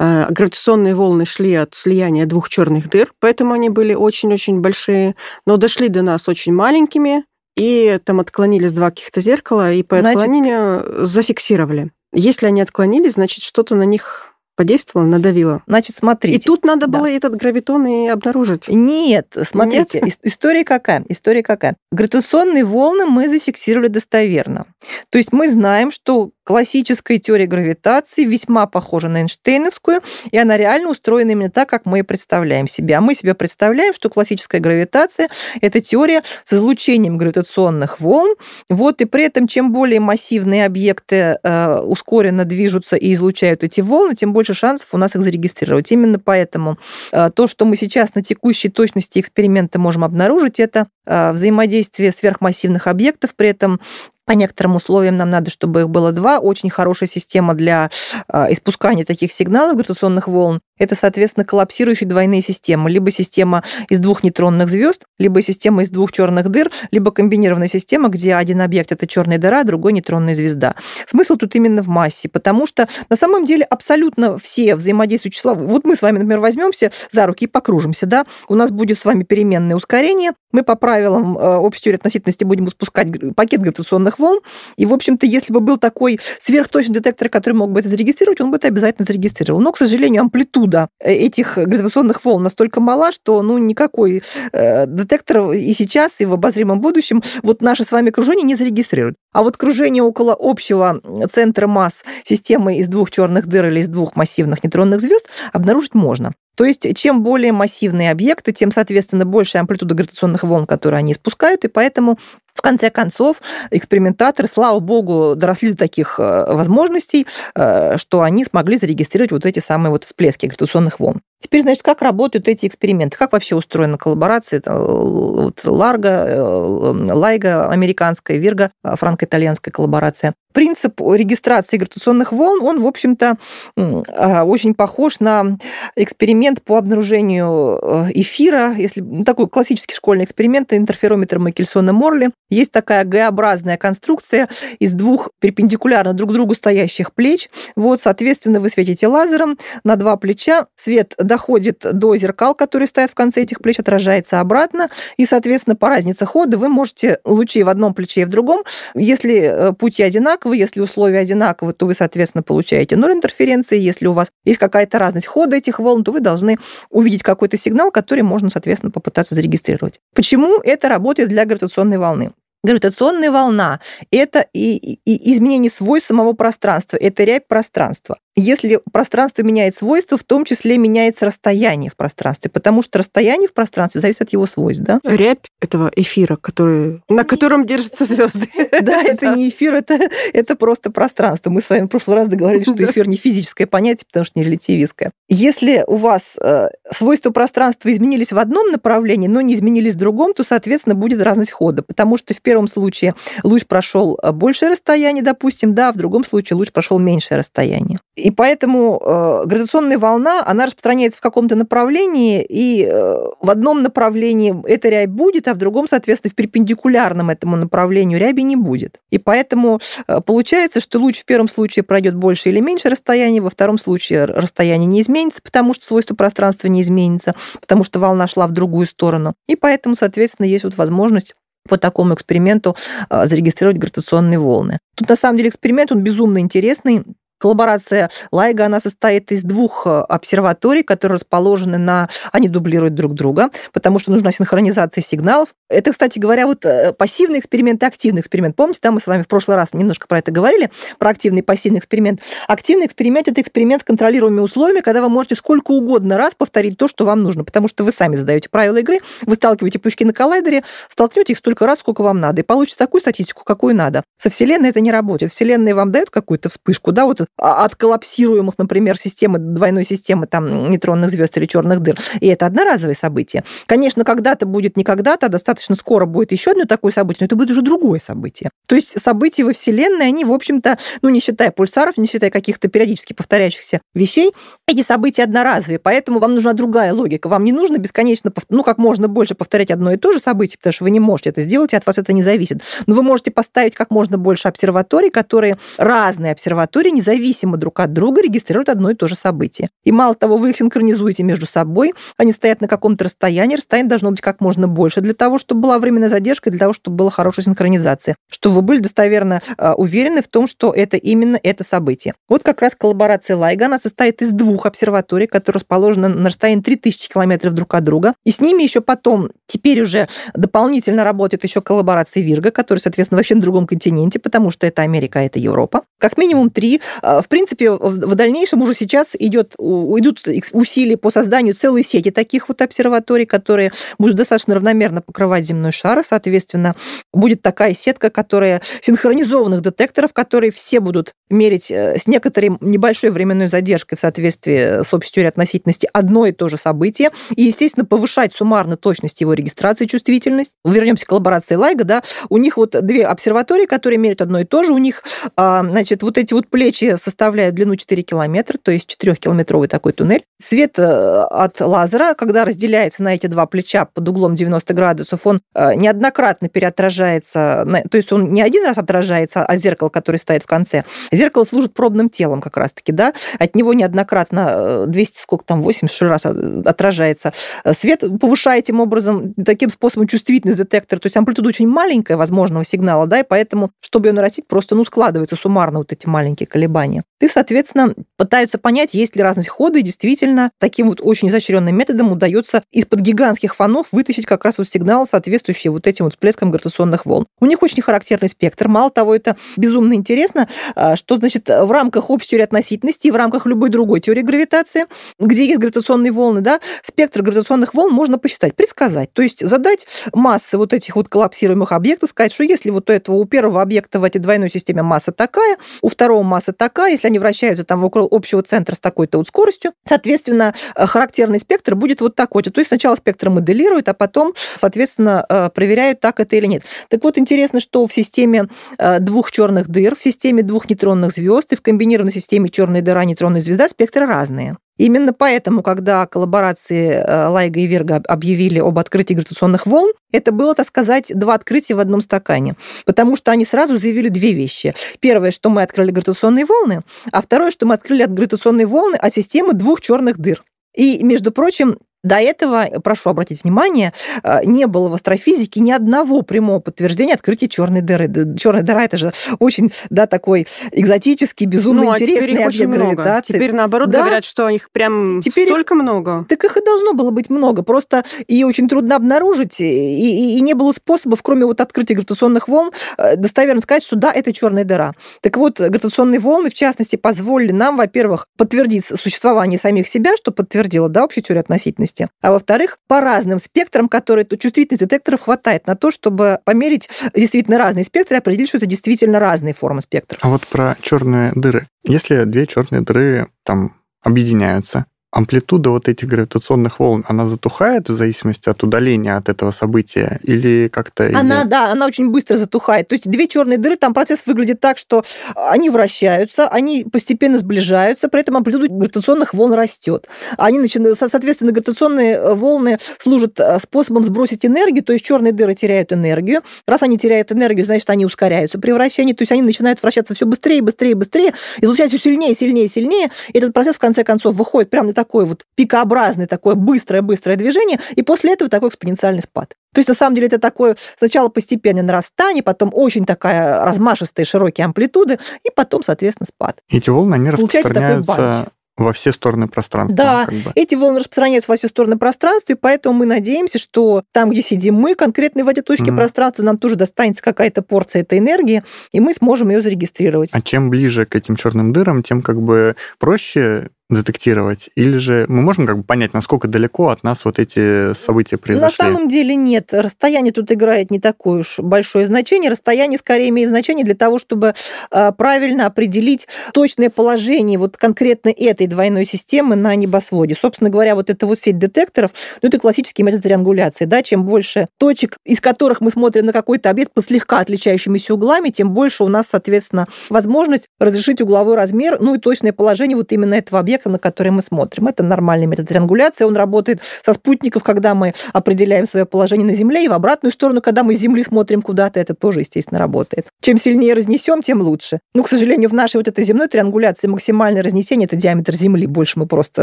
[0.00, 5.14] э, гравитационные волны шли от слияния двух черных дыр, поэтому они были очень-очень большие,
[5.46, 7.24] но дошли до нас очень маленькими,
[7.56, 11.92] и там отклонились два каких-то зеркала, и по Значит, отклонению зафиксировали.
[12.14, 15.62] Если они отклонились, значит, что-то на них подействовало, надавило.
[15.66, 16.38] Значит, смотрите.
[16.38, 16.98] И тут надо да.
[16.98, 18.68] было этот гравитон и обнаружить.
[18.68, 20.18] Нет, смотрите, Нет?
[20.22, 21.04] история какая?
[21.08, 21.76] История какая?
[21.92, 24.66] Гравитационные волны мы зафиксировали достоверно.
[25.10, 30.90] То есть мы знаем, что классическая теория гравитации весьма похожа на Эйнштейновскую, и она реально
[30.90, 33.00] устроена именно так, как мы представляем себя.
[33.00, 38.34] Мы себе представляем, что классическая гравитация– это теория с излучением гравитационных волн,
[38.68, 44.14] вот, и при этом чем более массивные объекты э, ускоренно движутся и излучают эти волны,
[44.14, 45.90] тем больше шансов у нас их зарегистрировать.
[45.90, 46.78] Именно поэтому
[47.12, 52.86] э, то, что мы сейчас на текущей точности эксперимента можем обнаружить, это э, взаимодействие сверхмассивных
[52.86, 53.80] объектов, при этом
[54.26, 56.38] по некоторым условиям нам надо, чтобы их было два.
[56.38, 57.90] Очень хорошая система для
[58.26, 60.60] а, испускания таких сигналов гравитационных волн.
[60.78, 62.90] Это, соответственно, коллапсирующие двойные системы.
[62.90, 68.08] Либо система из двух нейтронных звезд, либо система из двух черных дыр, либо комбинированная система,
[68.08, 70.74] где один объект это черная дыра, а другой нейтронная звезда.
[71.06, 75.54] Смысл тут именно в массе, потому что на самом деле абсолютно все взаимодействующие числа.
[75.54, 79.04] Вот мы с вами, например, возьмемся за руки и покружимся, да, у нас будет с
[79.04, 84.40] вами переменное ускорение, мы по правилам э, общей теории относительности будем испускать пакет гравитационных волн,
[84.76, 88.50] и, в общем-то, если бы был такой сверхточный детектор, который мог бы это зарегистрировать, он
[88.50, 89.60] бы это обязательно зарегистрировал.
[89.60, 94.22] Но, к сожалению, амплитуда амплитуда этих гравитационных волн настолько мала, что ну, никакой
[94.52, 99.16] э, детектор и сейчас, и в обозримом будущем вот наше с вами кружение не зарегистрирует.
[99.32, 101.00] А вот кружение около общего
[101.30, 106.32] центра масс системы из двух черных дыр или из двух массивных нейтронных звезд обнаружить можно.
[106.56, 111.64] То есть чем более массивные объекты, тем, соответственно, больше амплитуда гравитационных волн, которые они испускают,
[111.64, 112.18] и поэтому
[112.54, 118.76] в конце концов, экспериментаторы, слава богу, доросли до таких э, возможностей, э, что они смогли
[118.76, 121.20] зарегистрировать вот эти самые вот всплески гравитационных волн.
[121.40, 123.18] Теперь, значит, как работают эти эксперименты?
[123.18, 124.60] Как вообще устроена коллаборация?
[124.60, 130.32] Это вот Ларго, э, Лайга американская, Вирга франко-итальянская коллаборация.
[130.52, 133.36] Принцип регистрации гравитационных волн, он, в общем-то,
[133.76, 135.58] очень похож на
[135.96, 142.30] эксперимент по обнаружению эфира, если ну, такой классический школьный эксперимент, интерферометр Макельсона-Морли.
[142.50, 147.48] Есть такая Г-образная конструкция из двух перпендикулярно друг другу стоящих плеч.
[147.74, 153.14] Вот, соответственно, вы светите лазером на два плеча, свет доходит до зеркал, которые стоят в
[153.14, 157.94] конце этих плеч, отражается обратно, и, соответственно, по разнице хода вы можете лучи в одном
[157.94, 158.62] плече и в другом.
[158.94, 163.78] Если э, пути одинаковые, если условия одинаковые, то вы, соответственно, получаете ноль интерференции.
[163.78, 166.58] Если у вас есть какая-то разность хода этих волн, то вы должны
[166.90, 170.00] увидеть какой-то сигнал, который можно, соответственно, попытаться зарегистрировать.
[170.14, 172.32] Почему это работает для гравитационной волны?
[172.64, 178.18] Гравитационная волна– это и, и изменение свойств самого пространства, это рябь пространства.
[178.36, 183.52] Если пространство меняет свойства, в том числе меняется расстояние в пространстве, потому что расстояние в
[183.52, 185.00] пространстве зависит от его свойств, да?
[185.04, 188.48] Рябь этого эфира, который, на котором держатся звезды.
[188.82, 189.98] Да, это не эфир, это,
[190.32, 191.48] это просто пространство.
[191.50, 194.44] Мы с вами в прошлый раз договорились, что эфир не физическое понятие, потому что не
[194.44, 195.12] релятивистское.
[195.28, 200.34] Если у вас э, свойства пространства изменились в одном направлении, но не изменились в другом,
[200.34, 205.22] то, соответственно, будет разность хода, потому что в первом случае луч прошел э, большее расстояние,
[205.22, 208.00] допустим, да, в другом случае луч прошел меньшее расстояние.
[208.24, 214.54] И поэтому э, гравитационная волна, она распространяется в каком-то направлении, и э, в одном направлении
[214.66, 219.02] эта рябь будет, а в другом, соответственно, в перпендикулярном этому направлению ряби не будет.
[219.10, 223.50] И поэтому э, получается, что луч в первом случае пройдет больше или меньше расстояния, во
[223.50, 228.46] втором случае расстояние не изменится, потому что свойство пространства не изменится, потому что волна шла
[228.46, 229.34] в другую сторону.
[229.48, 231.34] И поэтому, соответственно, есть вот возможность
[231.68, 232.74] по такому эксперименту
[233.10, 234.78] э, зарегистрировать гравитационные волны.
[234.96, 237.04] Тут на самом деле эксперимент, он безумно интересный,
[237.44, 242.08] Коллаборация Лайга, она состоит из двух э, обсерваторий, которые расположены на...
[242.32, 245.50] Они дублируют друг друга, потому что нужна синхронизация сигналов.
[245.70, 248.54] Это, кстати говоря, вот э, пассивный эксперимент и активный эксперимент.
[248.54, 251.42] Помните, да, мы с вами в прошлый раз немножко про это говорили, про активный и
[251.42, 252.20] пассивный эксперимент.
[252.48, 256.86] Активный эксперимент– это эксперимент с контролируемыми условиями, когда вы можете сколько угодно раз повторить то,
[256.86, 260.64] что вам нужно, потому что вы сами задаете правила игры, вы сталкиваете пучки на коллайдере,
[260.90, 264.02] столкнете их столько раз, сколько вам надо, и получите такую статистику, какую надо.
[264.18, 265.32] Со Вселенной это не работает.
[265.32, 270.70] Вселенная вам дает какую-то вспышку, да, вот а, от коллапсируемых, например, системы, двойной системы там,
[270.70, 271.96] нейтронных звезд или черных дыр.
[272.20, 273.44] И это одноразовое событие.
[273.66, 277.36] Конечно, когда-то будет не когда-то, а достаточно скоро будет еще одно такое событие, но это
[277.36, 278.50] будет уже другое событие.
[278.66, 282.68] То есть события во Вселенной, они, в общем-то, ну, не считая пульсаров, не считая каких-то
[282.68, 284.32] периодически повторяющихся вещей,
[284.66, 287.28] эти события одноразовые, поэтому вам нужна другая логика.
[287.28, 290.72] Вам не нужно бесконечно, ну, как можно больше повторять одно и то же событие, потому
[290.72, 292.62] что вы не можете это сделать, и от вас это не зависит.
[292.86, 298.22] Но вы можете поставить как можно больше обсерваторий, которые разные обсерватории, независимо друг от друга
[298.22, 299.70] регистрируют одно и то же событие.
[299.84, 304.10] И мало того, вы их синхронизуете между собой, они стоят на каком-то расстоянии, расстояние должно
[304.10, 307.44] быть как можно больше для того, чтобы была временная задержка, для того, чтобы была хорошая
[307.44, 312.14] синхронизация, чтобы вы были достоверно э, уверены в том, что это именно это событие.
[312.28, 317.12] Вот как раз коллаборация Лайга, она состоит из двух обсерваторий, которые расположены на расстоянии 3000
[317.12, 322.22] километров друг от друга, и с ними еще потом, теперь уже дополнительно работает еще коллаборация
[322.22, 325.82] Вирга, которая, соответственно, вообще на другом континенте, потому что это Америка, а это Европа.
[325.98, 331.54] Как минимум три э, в принципе, в дальнейшем уже сейчас идет, идут усилия по созданию
[331.54, 336.76] целой сети таких вот обсерваторий, которые будут достаточно равномерно покрывать земной шар, соответственно,
[337.12, 343.48] будет такая сетка, которая синхронизованных детекторов, которые все будут мерить э, с некоторой небольшой временной
[343.48, 348.32] задержкой в соответствии с общей теорией относительности одно и то же событие, и, естественно, повышать
[348.34, 350.52] суммарно точность его регистрации, чувствительность.
[350.64, 354.64] Вернемся к коллаборации Лайга, да, у них вот две обсерватории, которые меряют одно и то
[354.64, 355.02] же, у них,
[355.36, 360.24] а, значит, вот эти вот плечи составляют длину 4 километра, то есть 4-километровый такой туннель.
[360.40, 365.40] Свет э, от лазера, когда разделяется на эти два плеча под углом 90 градусов, он
[365.54, 370.46] э, неоднократно переотражается, то есть он не один раз отражается, а зеркало, которое стоит в
[370.46, 370.84] конце.
[371.12, 376.02] Зеркало служит пробным телом как раз-таки, да, от него неоднократно 200, э, сколько там, 80
[376.02, 377.32] раз отражается.
[377.72, 383.06] Свет, повышая этим образом, таким способом чувствительность детектора, то есть амплитуда очень маленькая возможного сигнала,
[383.06, 387.28] да, и поэтому, чтобы ее нарастить, просто, ну, складывается суммарно вот эти маленькие колебания и,
[387.28, 392.62] соответственно, пытаются понять, есть ли разность хода, и действительно таким вот очень изощренным методом удается
[392.70, 397.26] из-под гигантских фонов вытащить как раз вот сигнал, соответствующий вот этим вот всплескам гравитационных волн.
[397.40, 398.68] У них очень характерный спектр.
[398.68, 403.16] Мало того, это безумно интересно, а, что, значит, в рамках общей теории относительности и в
[403.16, 404.86] рамках любой другой теории гравитации,
[405.18, 409.12] где есть гравитационные волны, да, спектр гравитационных волн можно посчитать, предсказать.
[409.12, 413.16] То есть задать массы вот этих вот коллапсируемых объектов, сказать, что если вот у этого,
[413.16, 417.18] у первого объекта в этой двойной системе масса такая, у второго масса такая, если они
[417.18, 422.14] вращаются там около общего центра с такой-то вот скоростью, соответственно, э, характерный спектр будет вот
[422.14, 422.42] такой.
[422.42, 426.62] То есть сначала спектр моделируют, а потом, соответственно, э, проверяют, так это или нет.
[426.88, 431.52] Так вот, интересно, что в системе э, двух черных дыр, в системе двух нейтронных звезд
[431.52, 434.56] и в комбинированной системе черная дыра, нейтронная звезда спектры разные.
[434.76, 440.54] Именно поэтому, когда коллаборации э, Лайга и Верга объявили об открытии гравитационных волн, это было,
[440.54, 442.56] так сказать, два открытия в одном стакане.
[442.84, 444.74] Потому что они сразу заявили две вещи.
[445.00, 446.82] Первое, что мы открыли гравитационные волны,
[447.12, 450.42] а второе, что мы открыли гравитационные волны от системы двух черных дыр.
[450.74, 456.22] И, между прочим, До этого, прошу обратить внимание, э, не было в астрофизике ни одного
[456.22, 458.08] прямого подтверждения открытия черной дыры.
[458.36, 462.68] Черная дыра это же очень, да, такой экзотический, безумно ну, а интересный теперь их очень
[462.68, 463.22] много.
[463.24, 464.02] Теперь наоборот да?
[464.02, 465.80] говорят, что их прям теперь столько их...
[465.80, 466.26] много.
[466.28, 467.62] Так их и должно было быть много.
[467.62, 472.48] Просто и очень трудно обнаружить, и, и, и не было способов, кроме вот открытия гравитационных
[472.48, 474.92] волн, э, достоверно сказать, что да, это черная дыра.
[475.22, 480.88] Так вот, гравитационные волны, в частности, позволили нам, во-первых, подтвердить существование самих себя, что подтвердило,
[480.88, 485.76] да, общую теорию относительности, а во-вторых, по разным спектрам, которые тут чувствительность детекторов хватает на
[485.76, 490.20] то, чтобы померить действительно разные спектры и определить, что это действительно разные формы спектров.
[490.22, 491.68] А вот про черные дыры.
[491.84, 498.48] Если две черные дыры там объединяются, амплитуда вот этих гравитационных волн, она затухает в зависимости
[498.48, 501.06] от удаления от этого события или как-то...
[501.14, 501.48] Она, или...
[501.48, 502.88] да, она очень быстро затухает.
[502.88, 505.04] То есть две черные дыры, там процесс выглядит так, что
[505.36, 510.08] они вращаются, они постепенно сближаются, при этом амплитуда гравитационных волн растет.
[510.36, 515.54] Они начинают, соответственно, гравитационные э, волны служат э, способом сбросить энергию, то есть черные дыры
[515.54, 516.42] теряют энергию.
[516.66, 520.26] Раз они теряют энергию, значит, они ускоряются при вращении, то есть они начинают вращаться все
[520.26, 523.10] быстрее, быстрее, быстрее, излучать все сильнее, сильнее, сильнее.
[523.32, 527.78] И этот процесс, в конце концов, выходит прямо на такой вот пикообразное такое быстрое-быстрое движение,
[527.94, 529.54] и после этого такой экспоненциальный спад.
[529.74, 534.64] То есть, на самом деле, это такое сначала постепенное нарастание, потом очень такая размашистая, широкие
[534.64, 536.60] амплитуды, и потом, соответственно, спад.
[536.68, 539.96] Эти волны, они Получается распространяются во все стороны пространства.
[539.96, 540.52] Да, как бы.
[540.54, 544.74] эти волны распространяются во все стороны пространства, и поэтому мы надеемся, что там, где сидим
[544.74, 545.96] мы, конкретно в этой точке mm.
[545.96, 550.30] пространства, нам тоже достанется какая-то порция этой энергии, и мы сможем ее зарегистрировать.
[550.32, 554.70] А чем ближе к этим черным дырам, тем как бы проще детектировать?
[554.76, 558.64] Или же мы можем как бы понять, насколько далеко от нас вот эти события произошли?
[558.64, 559.68] На самом деле нет.
[559.72, 562.50] Расстояние тут играет не такое уж большое значение.
[562.50, 564.54] Расстояние скорее имеет значение для того, чтобы
[564.90, 570.34] а, правильно определить точное положение вот конкретно этой двойной системы на небосводе.
[570.34, 573.84] Собственно говоря, вот эта вот сеть детекторов, ну, это классический метод триангуляции.
[573.84, 574.02] Да?
[574.02, 578.70] Чем больше точек, из которых мы смотрим на какой-то объект по слегка отличающимися углами, тем
[578.70, 583.60] больше у нас, соответственно, возможность разрешить угловой размер, ну и точное положение вот именно этого
[583.60, 584.86] объекта объекта, на который мы смотрим.
[584.86, 586.24] Это нормальный метод триангуляции.
[586.24, 590.62] Он работает со спутников, когда мы определяем свое положение на Земле, и в обратную сторону,
[590.62, 593.26] когда мы с Земли смотрим куда-то, это тоже, естественно, работает.
[593.42, 595.00] Чем сильнее разнесем, тем лучше.
[595.14, 598.86] Ну, к сожалению, в нашей вот этой земной триангуляции максимальное разнесение– это диаметр Земли.
[598.86, 599.62] Больше мы просто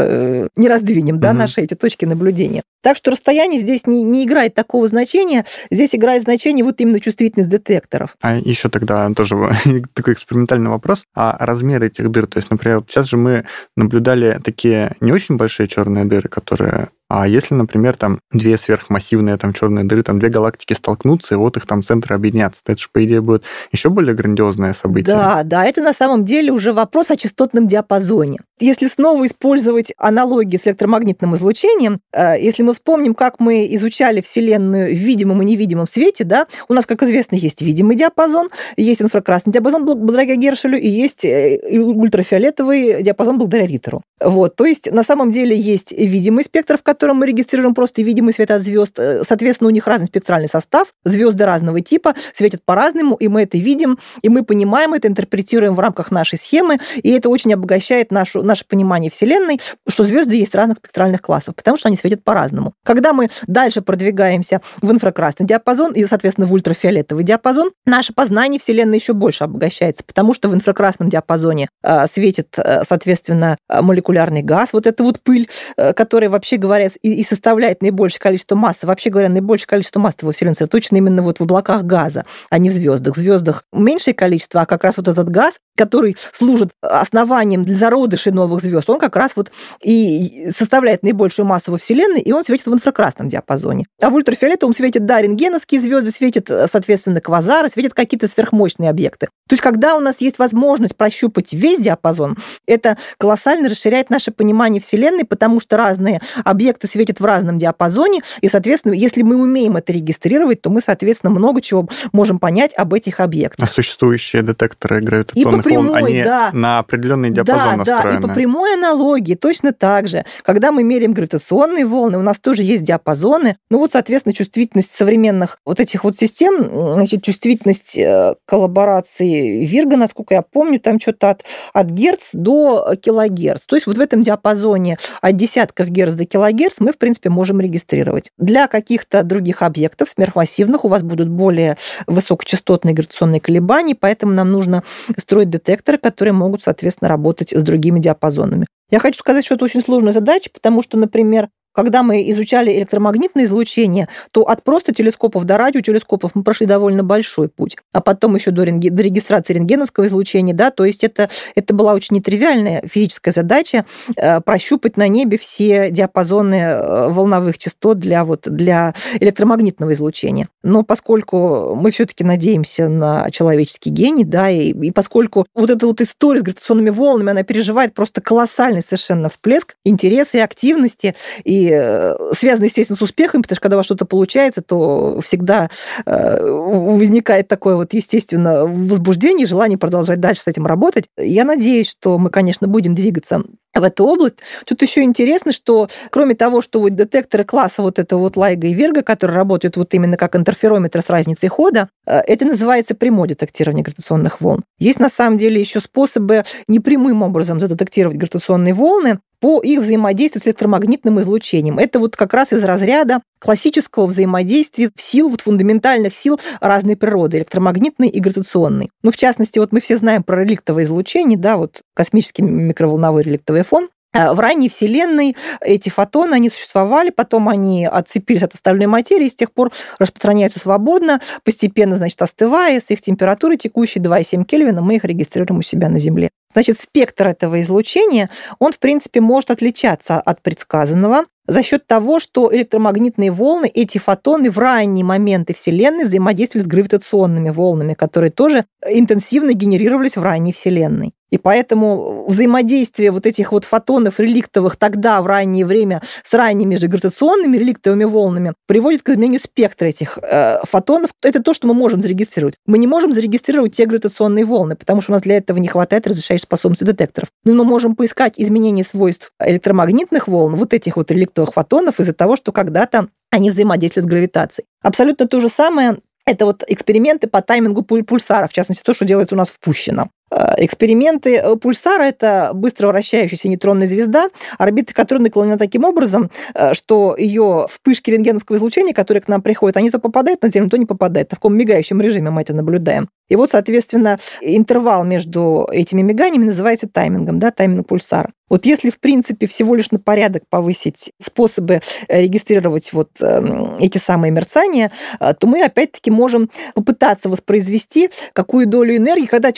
[0.00, 1.38] э, не раздвинем, да, угу.
[1.38, 2.62] наши эти точки наблюдения.
[2.82, 5.44] Так что расстояние здесь не, не играет такого значения.
[5.70, 8.16] Здесь играет значение вот именно чувствительность детекторов.
[8.20, 9.36] А еще тогда тоже
[9.94, 11.04] такой экспериментальный вопрос.
[11.14, 12.26] А размер этих дыр?
[12.26, 13.44] То есть, например, сейчас же мы
[13.76, 19.36] наблюдаем наблюдали такие не очень большие черные дыры, которые а если, например, там две сверхмассивные
[19.36, 22.80] там черные дыры, там две галактики столкнутся, и вот их там центры объединятся, то это
[22.80, 25.14] же, по идее, будет еще более грандиозное событие.
[25.14, 28.38] Да, да, это на самом деле уже вопрос о частотном диапазоне.
[28.58, 34.94] Если снова использовать аналогии с электромагнитным излучением, э, если мы вспомним, как мы изучали Вселенную
[34.94, 38.48] в видимом и невидимом свете, да, у нас, как известно, есть видимый диапазон,
[38.78, 44.02] есть инфракрасный диапазон благодаря Гершелю, и есть э, ультрафиолетовый диапазон благодаря Риттеру.
[44.24, 48.00] Вот, то есть на самом деле есть видимый спектр, в котором котором мы регистрируем просто
[48.00, 48.96] видимый свет от звезд.
[48.96, 53.58] Э, соответственно, у них разный спектральный состав, звезды разного типа, светят по-разному, и мы это
[53.58, 58.44] видим, и мы понимаем это, интерпретируем в рамках нашей схемы, и это очень обогащает нашу,
[58.44, 62.72] наше понимание Вселенной, что звезды есть разных спектральных классов, потому что они светят по-разному.
[62.84, 68.98] Когда мы дальше продвигаемся в инфракрасный диапазон и, соответственно, в ультрафиолетовый диапазон, наше познание Вселенной
[68.98, 74.86] еще больше обогащается, потому что в инфракрасном диапазоне э, светит, э, соответственно, молекулярный газ, вот
[74.86, 75.48] эта вот пыль,
[75.96, 80.32] которая, вообще говоря, и, и составляет наибольшее количество массы, вообще говоря, наибольшее количество массы во
[80.32, 83.14] Вселенной сосредоточено именно вот в облаках газа, а не в звездах.
[83.14, 88.32] В звездах меньшее количество, а как раз вот этот газ, который служит основанием для зародышей
[88.32, 89.50] новых звезд, он как раз вот
[89.82, 93.86] и составляет наибольшую массу во Вселенной, и он светит в инфракрасном диапазоне.
[94.00, 99.26] А в ультрафиолетовом светит, да, рентгеновские звезды, светят, соответственно, квазары, светят какие-то сверхмощные объекты.
[99.48, 104.80] То есть, когда у нас есть возможность прощупать весь диапазон, это колоссально расширяет наше понимание
[104.80, 109.76] Вселенной, потому что разные объекты объекты светят в разном диапазоне, и, соответственно, если мы умеем
[109.76, 113.68] это регистрировать, то мы, соответственно, много чего можем понять об этих объектах.
[113.68, 116.50] А существующие детекторы гравитационных прямой, волн, они да.
[116.52, 118.20] на определенный диапазон да, настроены?
[118.20, 120.24] Да, и по прямой аналогии точно так же.
[120.44, 123.56] Когда мы меряем гравитационные волны, у нас тоже есть диапазоны.
[123.70, 130.34] Ну вот, соответственно, чувствительность современных вот этих вот систем, значит, чувствительность э, коллаборации Вирга, насколько
[130.34, 133.66] я помню, там что-то от, от герц до килогерц.
[133.66, 137.30] То есть вот в этом диапазоне от десятков герц до килогерц Гц мы, в принципе,
[137.30, 138.30] можем регистрировать.
[138.38, 144.82] Для каких-то других объектов сверхмассивных у вас будут более высокочастотные гравитационные колебания, поэтому нам нужно
[145.16, 148.66] строить детекторы, которые могут, соответственно, работать с другими диапазонами.
[148.90, 153.44] Я хочу сказать, что это очень сложная задача, потому что, например, когда мы изучали электромагнитное
[153.44, 157.76] излучение, то от просто телескопов до радиотелескопов мы прошли довольно большой путь.
[157.92, 161.94] А потом еще до, рентген, до регистрации рентгеновского излучения, да, то есть это, это была
[161.94, 163.84] очень нетривиальная физическая задача
[164.16, 170.48] э, прощупать на небе все диапазоны э, волновых частот для, вот, для электромагнитного излучения.
[170.62, 176.00] Но поскольку мы все-таки надеемся на человеческий гений, да, и, и поскольку вот эта вот
[176.00, 182.14] история с гравитационными волнами, она переживает просто колоссальный совершенно всплеск интереса и активности, и э,
[182.32, 185.70] связано, естественно, с успехом, потому что когда у вас что-то получается, то всегда
[186.06, 191.06] э, возникает такое вот, естественно, возбуждение, желание продолжать дальше с этим работать.
[191.16, 193.42] Я надеюсь, что мы, конечно, будем двигаться
[193.74, 194.36] в эту область.
[194.64, 198.74] Тут еще интересно, что кроме того, что вот детекторы класса вот этого вот Лайга и
[198.74, 203.82] Верга, которые работают вот именно как интерферометр с разницей хода, э, это называется прямое детектирование
[203.82, 204.64] гравитационных волн.
[204.78, 210.46] Есть на самом деле еще способы непрямым образом задетектировать гравитационные волны, по их взаимодействию с
[210.46, 211.80] электромагнитным излучением.
[211.80, 218.08] Это вот как раз из разряда классического взаимодействия сил, вот фундаментальных сил разной природы, электромагнитной
[218.08, 218.90] и гравитационной.
[219.02, 223.61] Ну, в частности, вот мы все знаем про реликтовое излучение, да, вот космический микроволновой реликтовый
[223.64, 229.26] фон, Э, в ранней Вселенной эти фотоны, они существовали, потом они отцепились от остальной материи,
[229.26, 234.82] и с тех пор распространяются свободно, постепенно, значит, остывая, с их температурой текущей 2,7 Кельвина,
[234.82, 236.30] мы их регистрируем у себя на Земле.
[236.52, 242.54] Значит, спектр этого излучения, он, в принципе, может отличаться от предсказанного за счет того, что
[242.54, 249.54] электромагнитные волны, эти фотоны в ранние моменты Вселенной взаимодействовали с гравитационными волнами, которые тоже интенсивно
[249.54, 251.14] генерировались в ранней Вселенной.
[251.32, 256.88] И поэтому взаимодействие вот этих вот фотонов реликтовых тогда, в раннее время, с ранними же
[256.88, 261.10] гравитационными реликтовыми волнами приводит к изменению спектра этих э, фотонов.
[261.22, 262.56] Это то, что мы можем зарегистрировать.
[262.66, 266.06] Мы не можем зарегистрировать те гравитационные волны, потому что у нас для этого не хватает
[266.06, 267.30] разрешающей способности детекторов.
[267.44, 272.36] Но мы можем поискать изменение свойств электромагнитных волн, вот этих вот реликтовых фотонов, из-за того,
[272.36, 274.66] что когда-то они взаимодействуют с гравитацией.
[274.82, 279.34] Абсолютно то же самое это вот эксперименты по таймингу пульсара, в частности, то, что делается
[279.34, 280.08] у нас в Пущино.
[280.32, 286.72] Э, эксперименты э, пульсара– это быстро вращающаяся нейтронная звезда, орбита которой наклонена таким образом, э,
[286.72, 290.78] что ее вспышки рентгеновского излучения, которые к нам приходят, они то попадают на Землю, то
[290.78, 291.28] не попадают.
[291.28, 293.08] В таком мигающем режиме мы это наблюдаем.
[293.28, 298.30] И вот, соответственно, интервал между этими миганиями называется таймингом, да, тайминг пульсара.
[298.50, 304.30] Вот если, в принципе, всего лишь на порядок повысить способы регистрировать вот эм, эти самые
[304.30, 309.52] мерцания, то мы опять-таки можем попытаться воспроизвести какую долю энергии, когда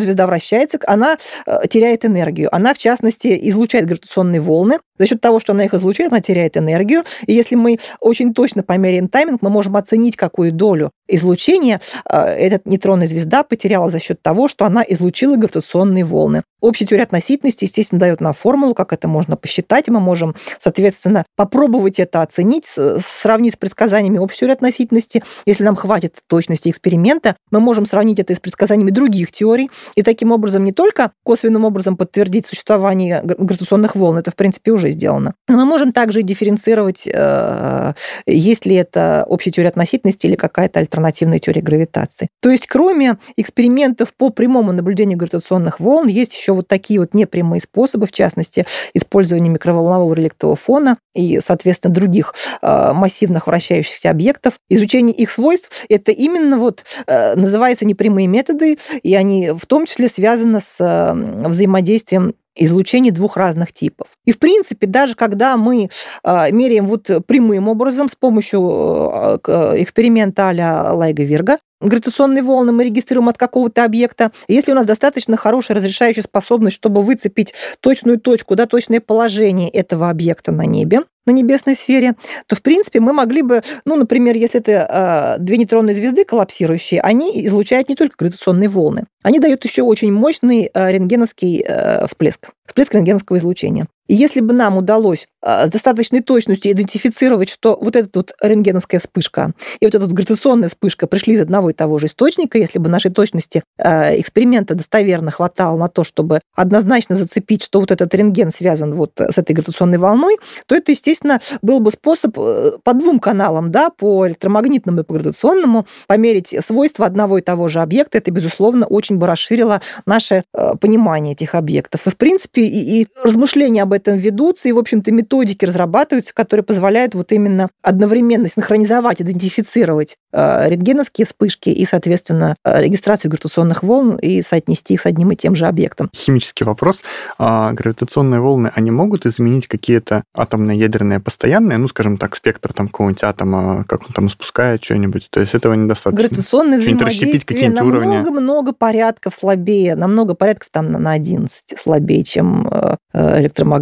[0.00, 2.54] нейтронная звезда вращается, она э, теряет энергию.
[2.54, 4.78] Она, в частности, излучает гравитационные волны.
[4.98, 7.04] За счет того, что она их излучает, она теряет энергию.
[7.26, 12.60] И если мы очень точно померяем тайминг, мы можем оценить, какую долю излучения э, эта
[12.68, 16.42] нейтронная звезда потеряла за счет того, что она излучила гравитационные волны.
[16.60, 19.88] Общая теория относительности, естественно, дает нам формулу, как это можно посчитать.
[19.88, 25.22] Мы можем, соответственно, попробовать это оценить, сравнить с предсказаниями общей теории относительности.
[25.46, 30.32] Если нам хватит точности эксперимента, мы можем сравнить это с предсказаниями других теорий и таким
[30.32, 35.34] образом не только косвенным образом подтвердить существование гравитационных волн, это, в принципе, уже сделано.
[35.48, 37.94] Мы можем также дифференцировать, э,
[38.26, 42.28] есть ли это общая теория относительности или какая-то альтернативная теория гравитации.
[42.40, 47.60] То есть, кроме экспериментов по прямому наблюдению гравитационных волн, есть еще вот такие вот непрямые
[47.60, 54.54] способы, в частности, использование микроволнового реликтового фона и, соответственно, других э, массивных вращающихся объектов.
[54.68, 60.08] Изучение их свойств– это именно вот э, называется непрямые методы, и они в том числе
[60.08, 64.08] связаны с взаимодействием излучений двух разных типов.
[64.24, 65.88] И, в принципе, даже когда мы
[66.22, 69.38] а, меряем вот прямым образом с помощью а,
[69.76, 74.32] эксперимента а-ля Лайга-Вирга, гравитационные волны мы регистрируем от какого-то объекта.
[74.48, 80.10] Если у нас достаточно хорошая разрешающая способность, чтобы выцепить точную точку, да, точное положение этого
[80.10, 82.14] объекта на небе, на небесной сфере,
[82.46, 87.00] то, в принципе, мы могли бы, ну, например, если это э, две нейтронные звезды коллапсирующие,
[87.00, 92.48] они излучают не только гравитационные волны, они дают еще очень мощный э, рентгеновский э, всплеск,
[92.66, 93.86] всплеск рентгеновского излучения.
[94.10, 98.98] И если бы нам удалось э, с достаточной точностью идентифицировать, что вот эта вот рентгеновская
[98.98, 102.80] вспышка и вот эта вот гравитационная вспышка пришли из одного и того же источника, если
[102.80, 108.12] бы нашей точности э, эксперимента достоверно хватало на то, чтобы однозначно зацепить, что вот этот
[108.14, 112.72] рентген связан вот с этой гравитационной волной, то это, естественно, естественно, был бы способ э,
[112.82, 117.80] по двум каналам, да, по электромагнитному и по гравитационному, померить свойства одного и того же
[117.80, 118.18] объекта.
[118.18, 122.06] Это, безусловно, очень бы расширило наше э, понимание этих объектов.
[122.06, 126.64] И, в принципе, и, и размышления об этом ведутся, и, в общем-то, методики разрабатываются, которые
[126.64, 134.16] позволяют вот именно одновременно синхронизовать, идентифицировать э, рентгеновские вспышки и, соответственно, э, регистрацию гравитационных волн
[134.16, 136.10] и соотнести их с одним и тем же объектом.
[136.14, 137.02] Химический вопрос.
[137.38, 143.22] А гравитационные волны, они могут изменить какие-то атомно-ядерные постоянные, ну, скажем так, спектр там какого-нибудь
[143.22, 145.28] атома, как он там спускает что-нибудь?
[145.30, 146.28] То есть этого недостаточно?
[146.28, 152.96] Гравитационное взаимодействие намного-много порядков слабее, намного порядков там на 11 слабее, чем э,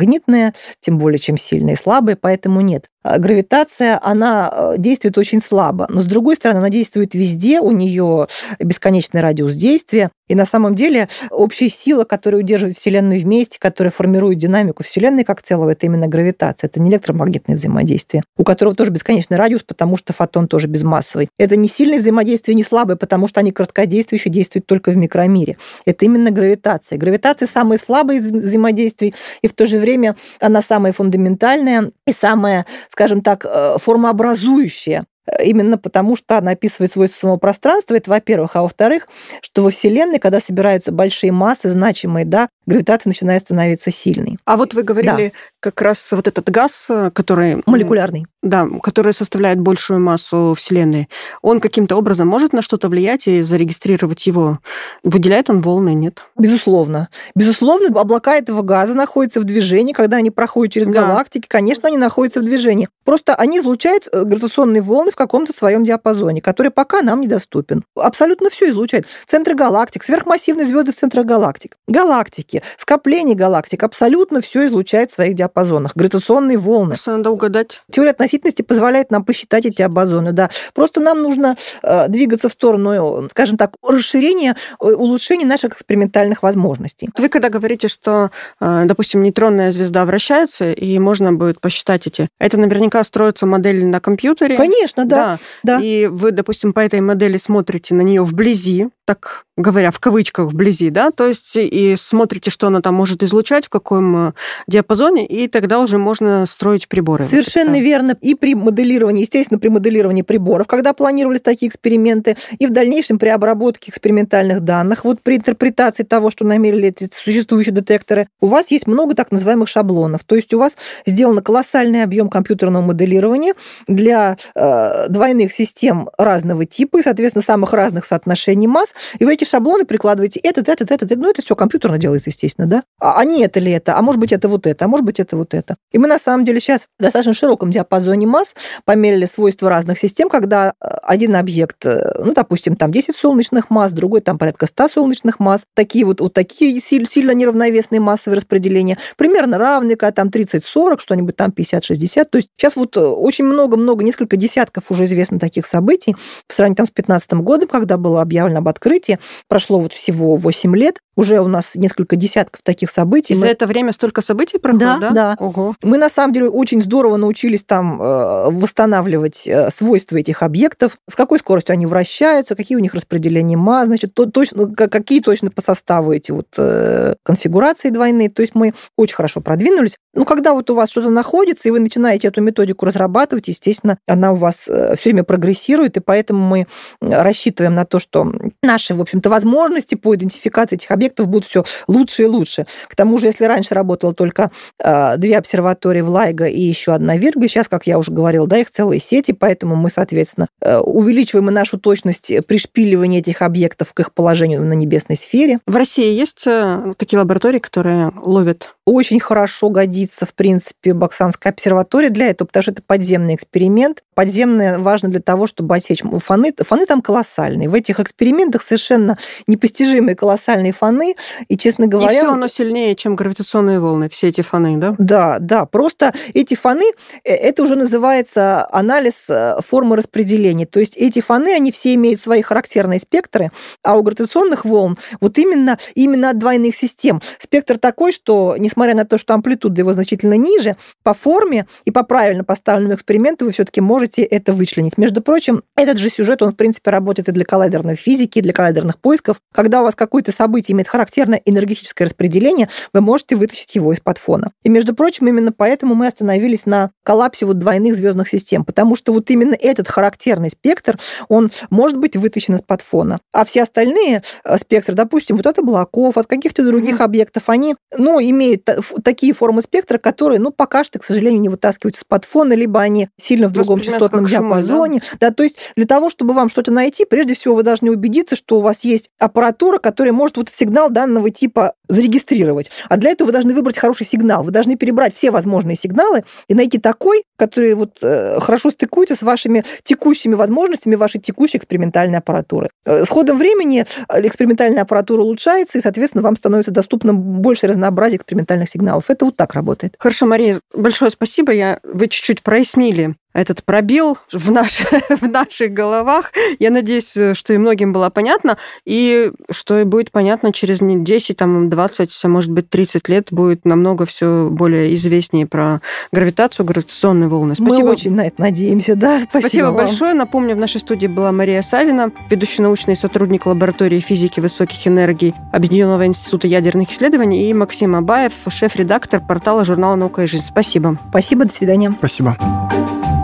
[0.08, 2.86] электромагнитные, тем более, чем сильные и слабые, поэтому нет.
[3.02, 7.70] А гравитация, она э, действует очень слабо, но с другой стороны, она действует везде, у
[7.70, 8.28] нее
[8.58, 14.38] бесконечный радиус действия, и на самом деле общая сила, которая удерживает Вселенную вместе, которая формирует
[14.38, 19.36] динамику Вселенной как целого, это именно гравитация, это не электромагнитное взаимодействие, у которого тоже бесконечный
[19.36, 21.28] радиус, потому что фотон тоже безмассовый.
[21.38, 25.56] Это не сильное взаимодействие, не слабое, потому что они короткодействующие, действуют только в микромире.
[25.84, 26.98] Это именно гравитация.
[26.98, 32.66] Гравитация самая слабая из взаимодействий, и в то же время она самая фундаментальная и самая
[32.88, 35.04] скажем так, э, формообразующая
[35.42, 38.56] именно потому, что она описывает свойства самого пространства, это во-первых.
[38.56, 39.08] А во-вторых,
[39.42, 44.38] что во Вселенной, когда собираются большие массы, значимые, да, гравитация начинает становиться сильной.
[44.44, 45.38] А вот вы говорили да.
[45.60, 47.62] как раз вот этот газ, который...
[47.66, 48.26] Молекулярный.
[48.42, 51.08] Да, который составляет большую массу Вселенной.
[51.42, 54.60] Он каким-то образом может на что-то влиять и зарегистрировать его?
[55.02, 56.22] Выделяет он волны, нет?
[56.38, 57.08] Безусловно.
[57.34, 61.00] Безусловно, облака этого газа находятся в движении, когда они проходят через да.
[61.00, 62.88] галактики, конечно, они находятся в движении.
[63.04, 67.84] Просто они излучают э, гравитационные волны в каком-то своем диапазоне, который пока нам недоступен.
[67.96, 69.06] Абсолютно все излучает.
[69.26, 75.34] Центры галактик, сверхмассивные звезды в центрах галактик, галактики, скопления галактик, абсолютно все излучает в своих
[75.34, 75.92] диапазонах.
[75.94, 76.90] Гравитационные волны.
[76.90, 77.82] Просто надо угадать.
[77.90, 80.50] Теория относительности позволяет нам посчитать эти диапазоны, да.
[80.74, 86.42] Просто нам нужно э, двигаться в сторону, э, скажем так, расширения, э, улучшения наших экспериментальных
[86.42, 87.08] возможностей.
[87.16, 88.30] Вы когда говорите, что,
[88.60, 94.56] допустим, нейтронная звезда вращается, и можно будет посчитать эти, это наверняка строится модель на компьютере?
[94.56, 95.78] Конечно, да, да.
[95.80, 100.88] И вы, допустим, по этой модели смотрите на нее вблизи, так говоря, в кавычках вблизи,
[100.90, 104.32] да, то есть и смотрите, что она там может излучать, в каком э,
[104.68, 107.24] диапазоне, и тогда уже можно строить приборы.
[107.24, 108.16] Совершенно вот верно.
[108.22, 113.28] И при моделировании, естественно, при моделировании приборов, когда планировались такие эксперименты, и в дальнейшем при
[113.28, 118.86] обработке экспериментальных данных, вот при интерпретации того, что намерили эти существующие детекторы, у вас есть
[118.86, 120.22] много так называемых шаблонов.
[120.24, 123.54] То есть у вас сделан колоссальный объем компьютерного моделирования
[123.88, 129.47] для э, двойных систем разного типа и, соответственно, самых разных соотношений масс, и в эти
[129.48, 132.82] шаблоны прикладываете этот, этот, этот, ну это все компьютерно делается, естественно, да?
[133.00, 135.20] А, а не это ли это, а может быть это вот это, а может быть
[135.20, 135.76] это вот это.
[135.92, 140.28] И мы на самом деле сейчас в достаточно широком диапазоне масс померили свойства разных систем,
[140.28, 144.88] когда э, один объект, э, ну, допустим, там 10 солнечных масс, другой там порядка 100
[144.88, 150.98] солнечных масс, такие вот, вот такие сильно неравновесные массовые распределения, примерно равные, когда там 30-40,
[150.98, 152.24] что-нибудь там 50-60.
[152.24, 156.16] То есть сейчас вот э, очень много-много, несколько десятков уже известно таких событий.
[156.46, 160.76] По сравнению там с 15 годом, когда было объявлено об открытии, прошло вот всего 8
[160.76, 163.34] лет, уже у нас несколько десятков таких событий.
[163.34, 163.40] И мы...
[163.40, 165.00] за это время столько событий проходит, да?
[165.00, 165.36] Да, да.
[165.40, 165.74] Ого.
[165.82, 171.16] Мы, на самом деле, очень здорово научились там э, восстанавливать э, свойства этих объектов, с
[171.16, 175.60] какой скоростью они вращаются, какие у них распределения масс, значит, то, точно, какие точно по
[175.60, 178.30] составу эти вот э, конфигурации двойные.
[178.30, 179.98] То есть мы очень хорошо продвинулись.
[180.14, 184.30] Ну, когда вот у вас что-то находится, и вы начинаете эту методику разрабатывать, естественно, она
[184.30, 186.66] у вас все время прогрессирует, и поэтому мы
[187.00, 188.32] рассчитываем на то, что
[188.62, 192.66] наши, в общем-то, возможности по идентификации этих объектов будут все лучше и лучше.
[192.88, 194.50] К тому же, если раньше работало только
[194.82, 198.58] э, две обсерватории в Лайго и еще одна Вирга, сейчас, как я уже говорила, да,
[198.58, 204.00] их целые сети, поэтому мы, соответственно, э, увеличиваем и нашу точность пришпиливания этих объектов к
[204.00, 205.60] их положению на небесной сфере.
[205.66, 212.08] В России есть э, такие лаборатории, которые ловят очень хорошо годится, в принципе, Баксанская обсерватория
[212.08, 214.02] для этого, потому что это подземный эксперимент.
[214.14, 216.54] Подземное важно для того, чтобы отсечь фоны.
[216.58, 217.68] Фоны там колоссальные.
[217.68, 221.14] В этих экспериментах совершенно непостижимые колоссальные фоны.
[221.48, 222.12] И, честно говоря...
[222.12, 224.94] И все оно сильнее, чем гравитационные волны, все эти фоны, да?
[224.98, 225.66] Да, да.
[225.66, 226.84] Просто эти фоны,
[227.24, 230.66] э, это уже называется анализ э, формы распределения.
[230.66, 235.38] То есть эти фоны, они все имеют свои характерные спектры, а у гравитационных волн вот
[235.38, 237.20] именно, именно от двойных систем.
[237.38, 241.90] Спектр такой, что, несмотря несмотря на то, что амплитуда его значительно ниже, по форме и
[241.90, 244.96] по правильно поставленному эксперименту вы все-таки можете это вычленить.
[244.96, 248.52] Между прочим, этот же сюжет, он, в принципе, работает и для коллайдерной физики, языке для
[248.52, 249.40] календарных поисков.
[249.52, 254.52] Когда у вас какое-то событие имеет характерное энергетическое распределение, вы можете вытащить его из-под фона.
[254.62, 259.12] И, между прочим, именно поэтому мы остановились на коллапсе вот двойных звездных систем, потому что
[259.12, 263.20] вот именно этот характерный спектр, он может быть вытащен из-под фона.
[263.32, 267.04] А все остальные э, спектры, допустим, вот от облаков, от каких-то других mm-hmm.
[267.04, 268.68] объектов, они, ну, имеют
[269.04, 273.08] такие формы спектра, которые, ну, пока что, к сожалению, не вытаскивают из-под фона, либо они
[273.16, 275.00] сильно в другом частотном диапазоне.
[275.12, 275.28] да?
[275.28, 278.58] да, то есть для того, чтобы вам что-то найти, прежде всего вы должны убедиться, что
[278.58, 282.70] у вас есть аппаратура, которая может вот сигнал данного типа зарегистрировать.
[282.88, 284.42] А для этого вы должны выбрать хороший сигнал.
[284.42, 289.22] Вы должны перебрать все возможные сигналы и найти такой, который вот э, хорошо стыкуется с
[289.22, 292.70] вашими текущими возможностями вашей текущей экспериментальной аппаратуры.
[292.84, 298.16] Э, с ходом времени э, экспериментальная аппаратура улучшается, и, соответственно, вам становится доступно больше разнообразия
[298.16, 299.04] экспериментальных сигналов.
[299.08, 299.94] Это вот так работает.
[299.98, 301.52] Хорошо, Мария, большое спасибо.
[301.52, 304.80] Я, вы чуть-чуть прояснили этот пробел в, наш,
[305.20, 306.32] в наших головах.
[306.58, 311.70] Я надеюсь, что и многим было понятно, и что и будет понятно через 10, там,
[311.70, 315.80] 20, а может быть, 30 лет будет намного все более известнее про
[316.12, 317.54] гравитацию, гравитационные волны.
[317.54, 317.84] Спасибо.
[317.84, 319.20] Мы очень на это надеемся, да.
[319.20, 320.14] Спасибо, Спасибо большое.
[320.14, 326.06] Напомню, в нашей студии была Мария Савина, ведущий научный сотрудник лаборатории физики высоких энергий Объединенного
[326.06, 330.46] института ядерных исследований, и Максим Абаев, шеф-редактор портала журнала «Наука и жизнь».
[330.46, 330.98] Спасибо.
[331.10, 331.94] Спасибо, до свидания.
[331.98, 332.36] Спасибо.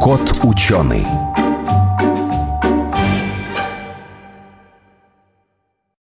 [0.00, 1.06] Кот ученый.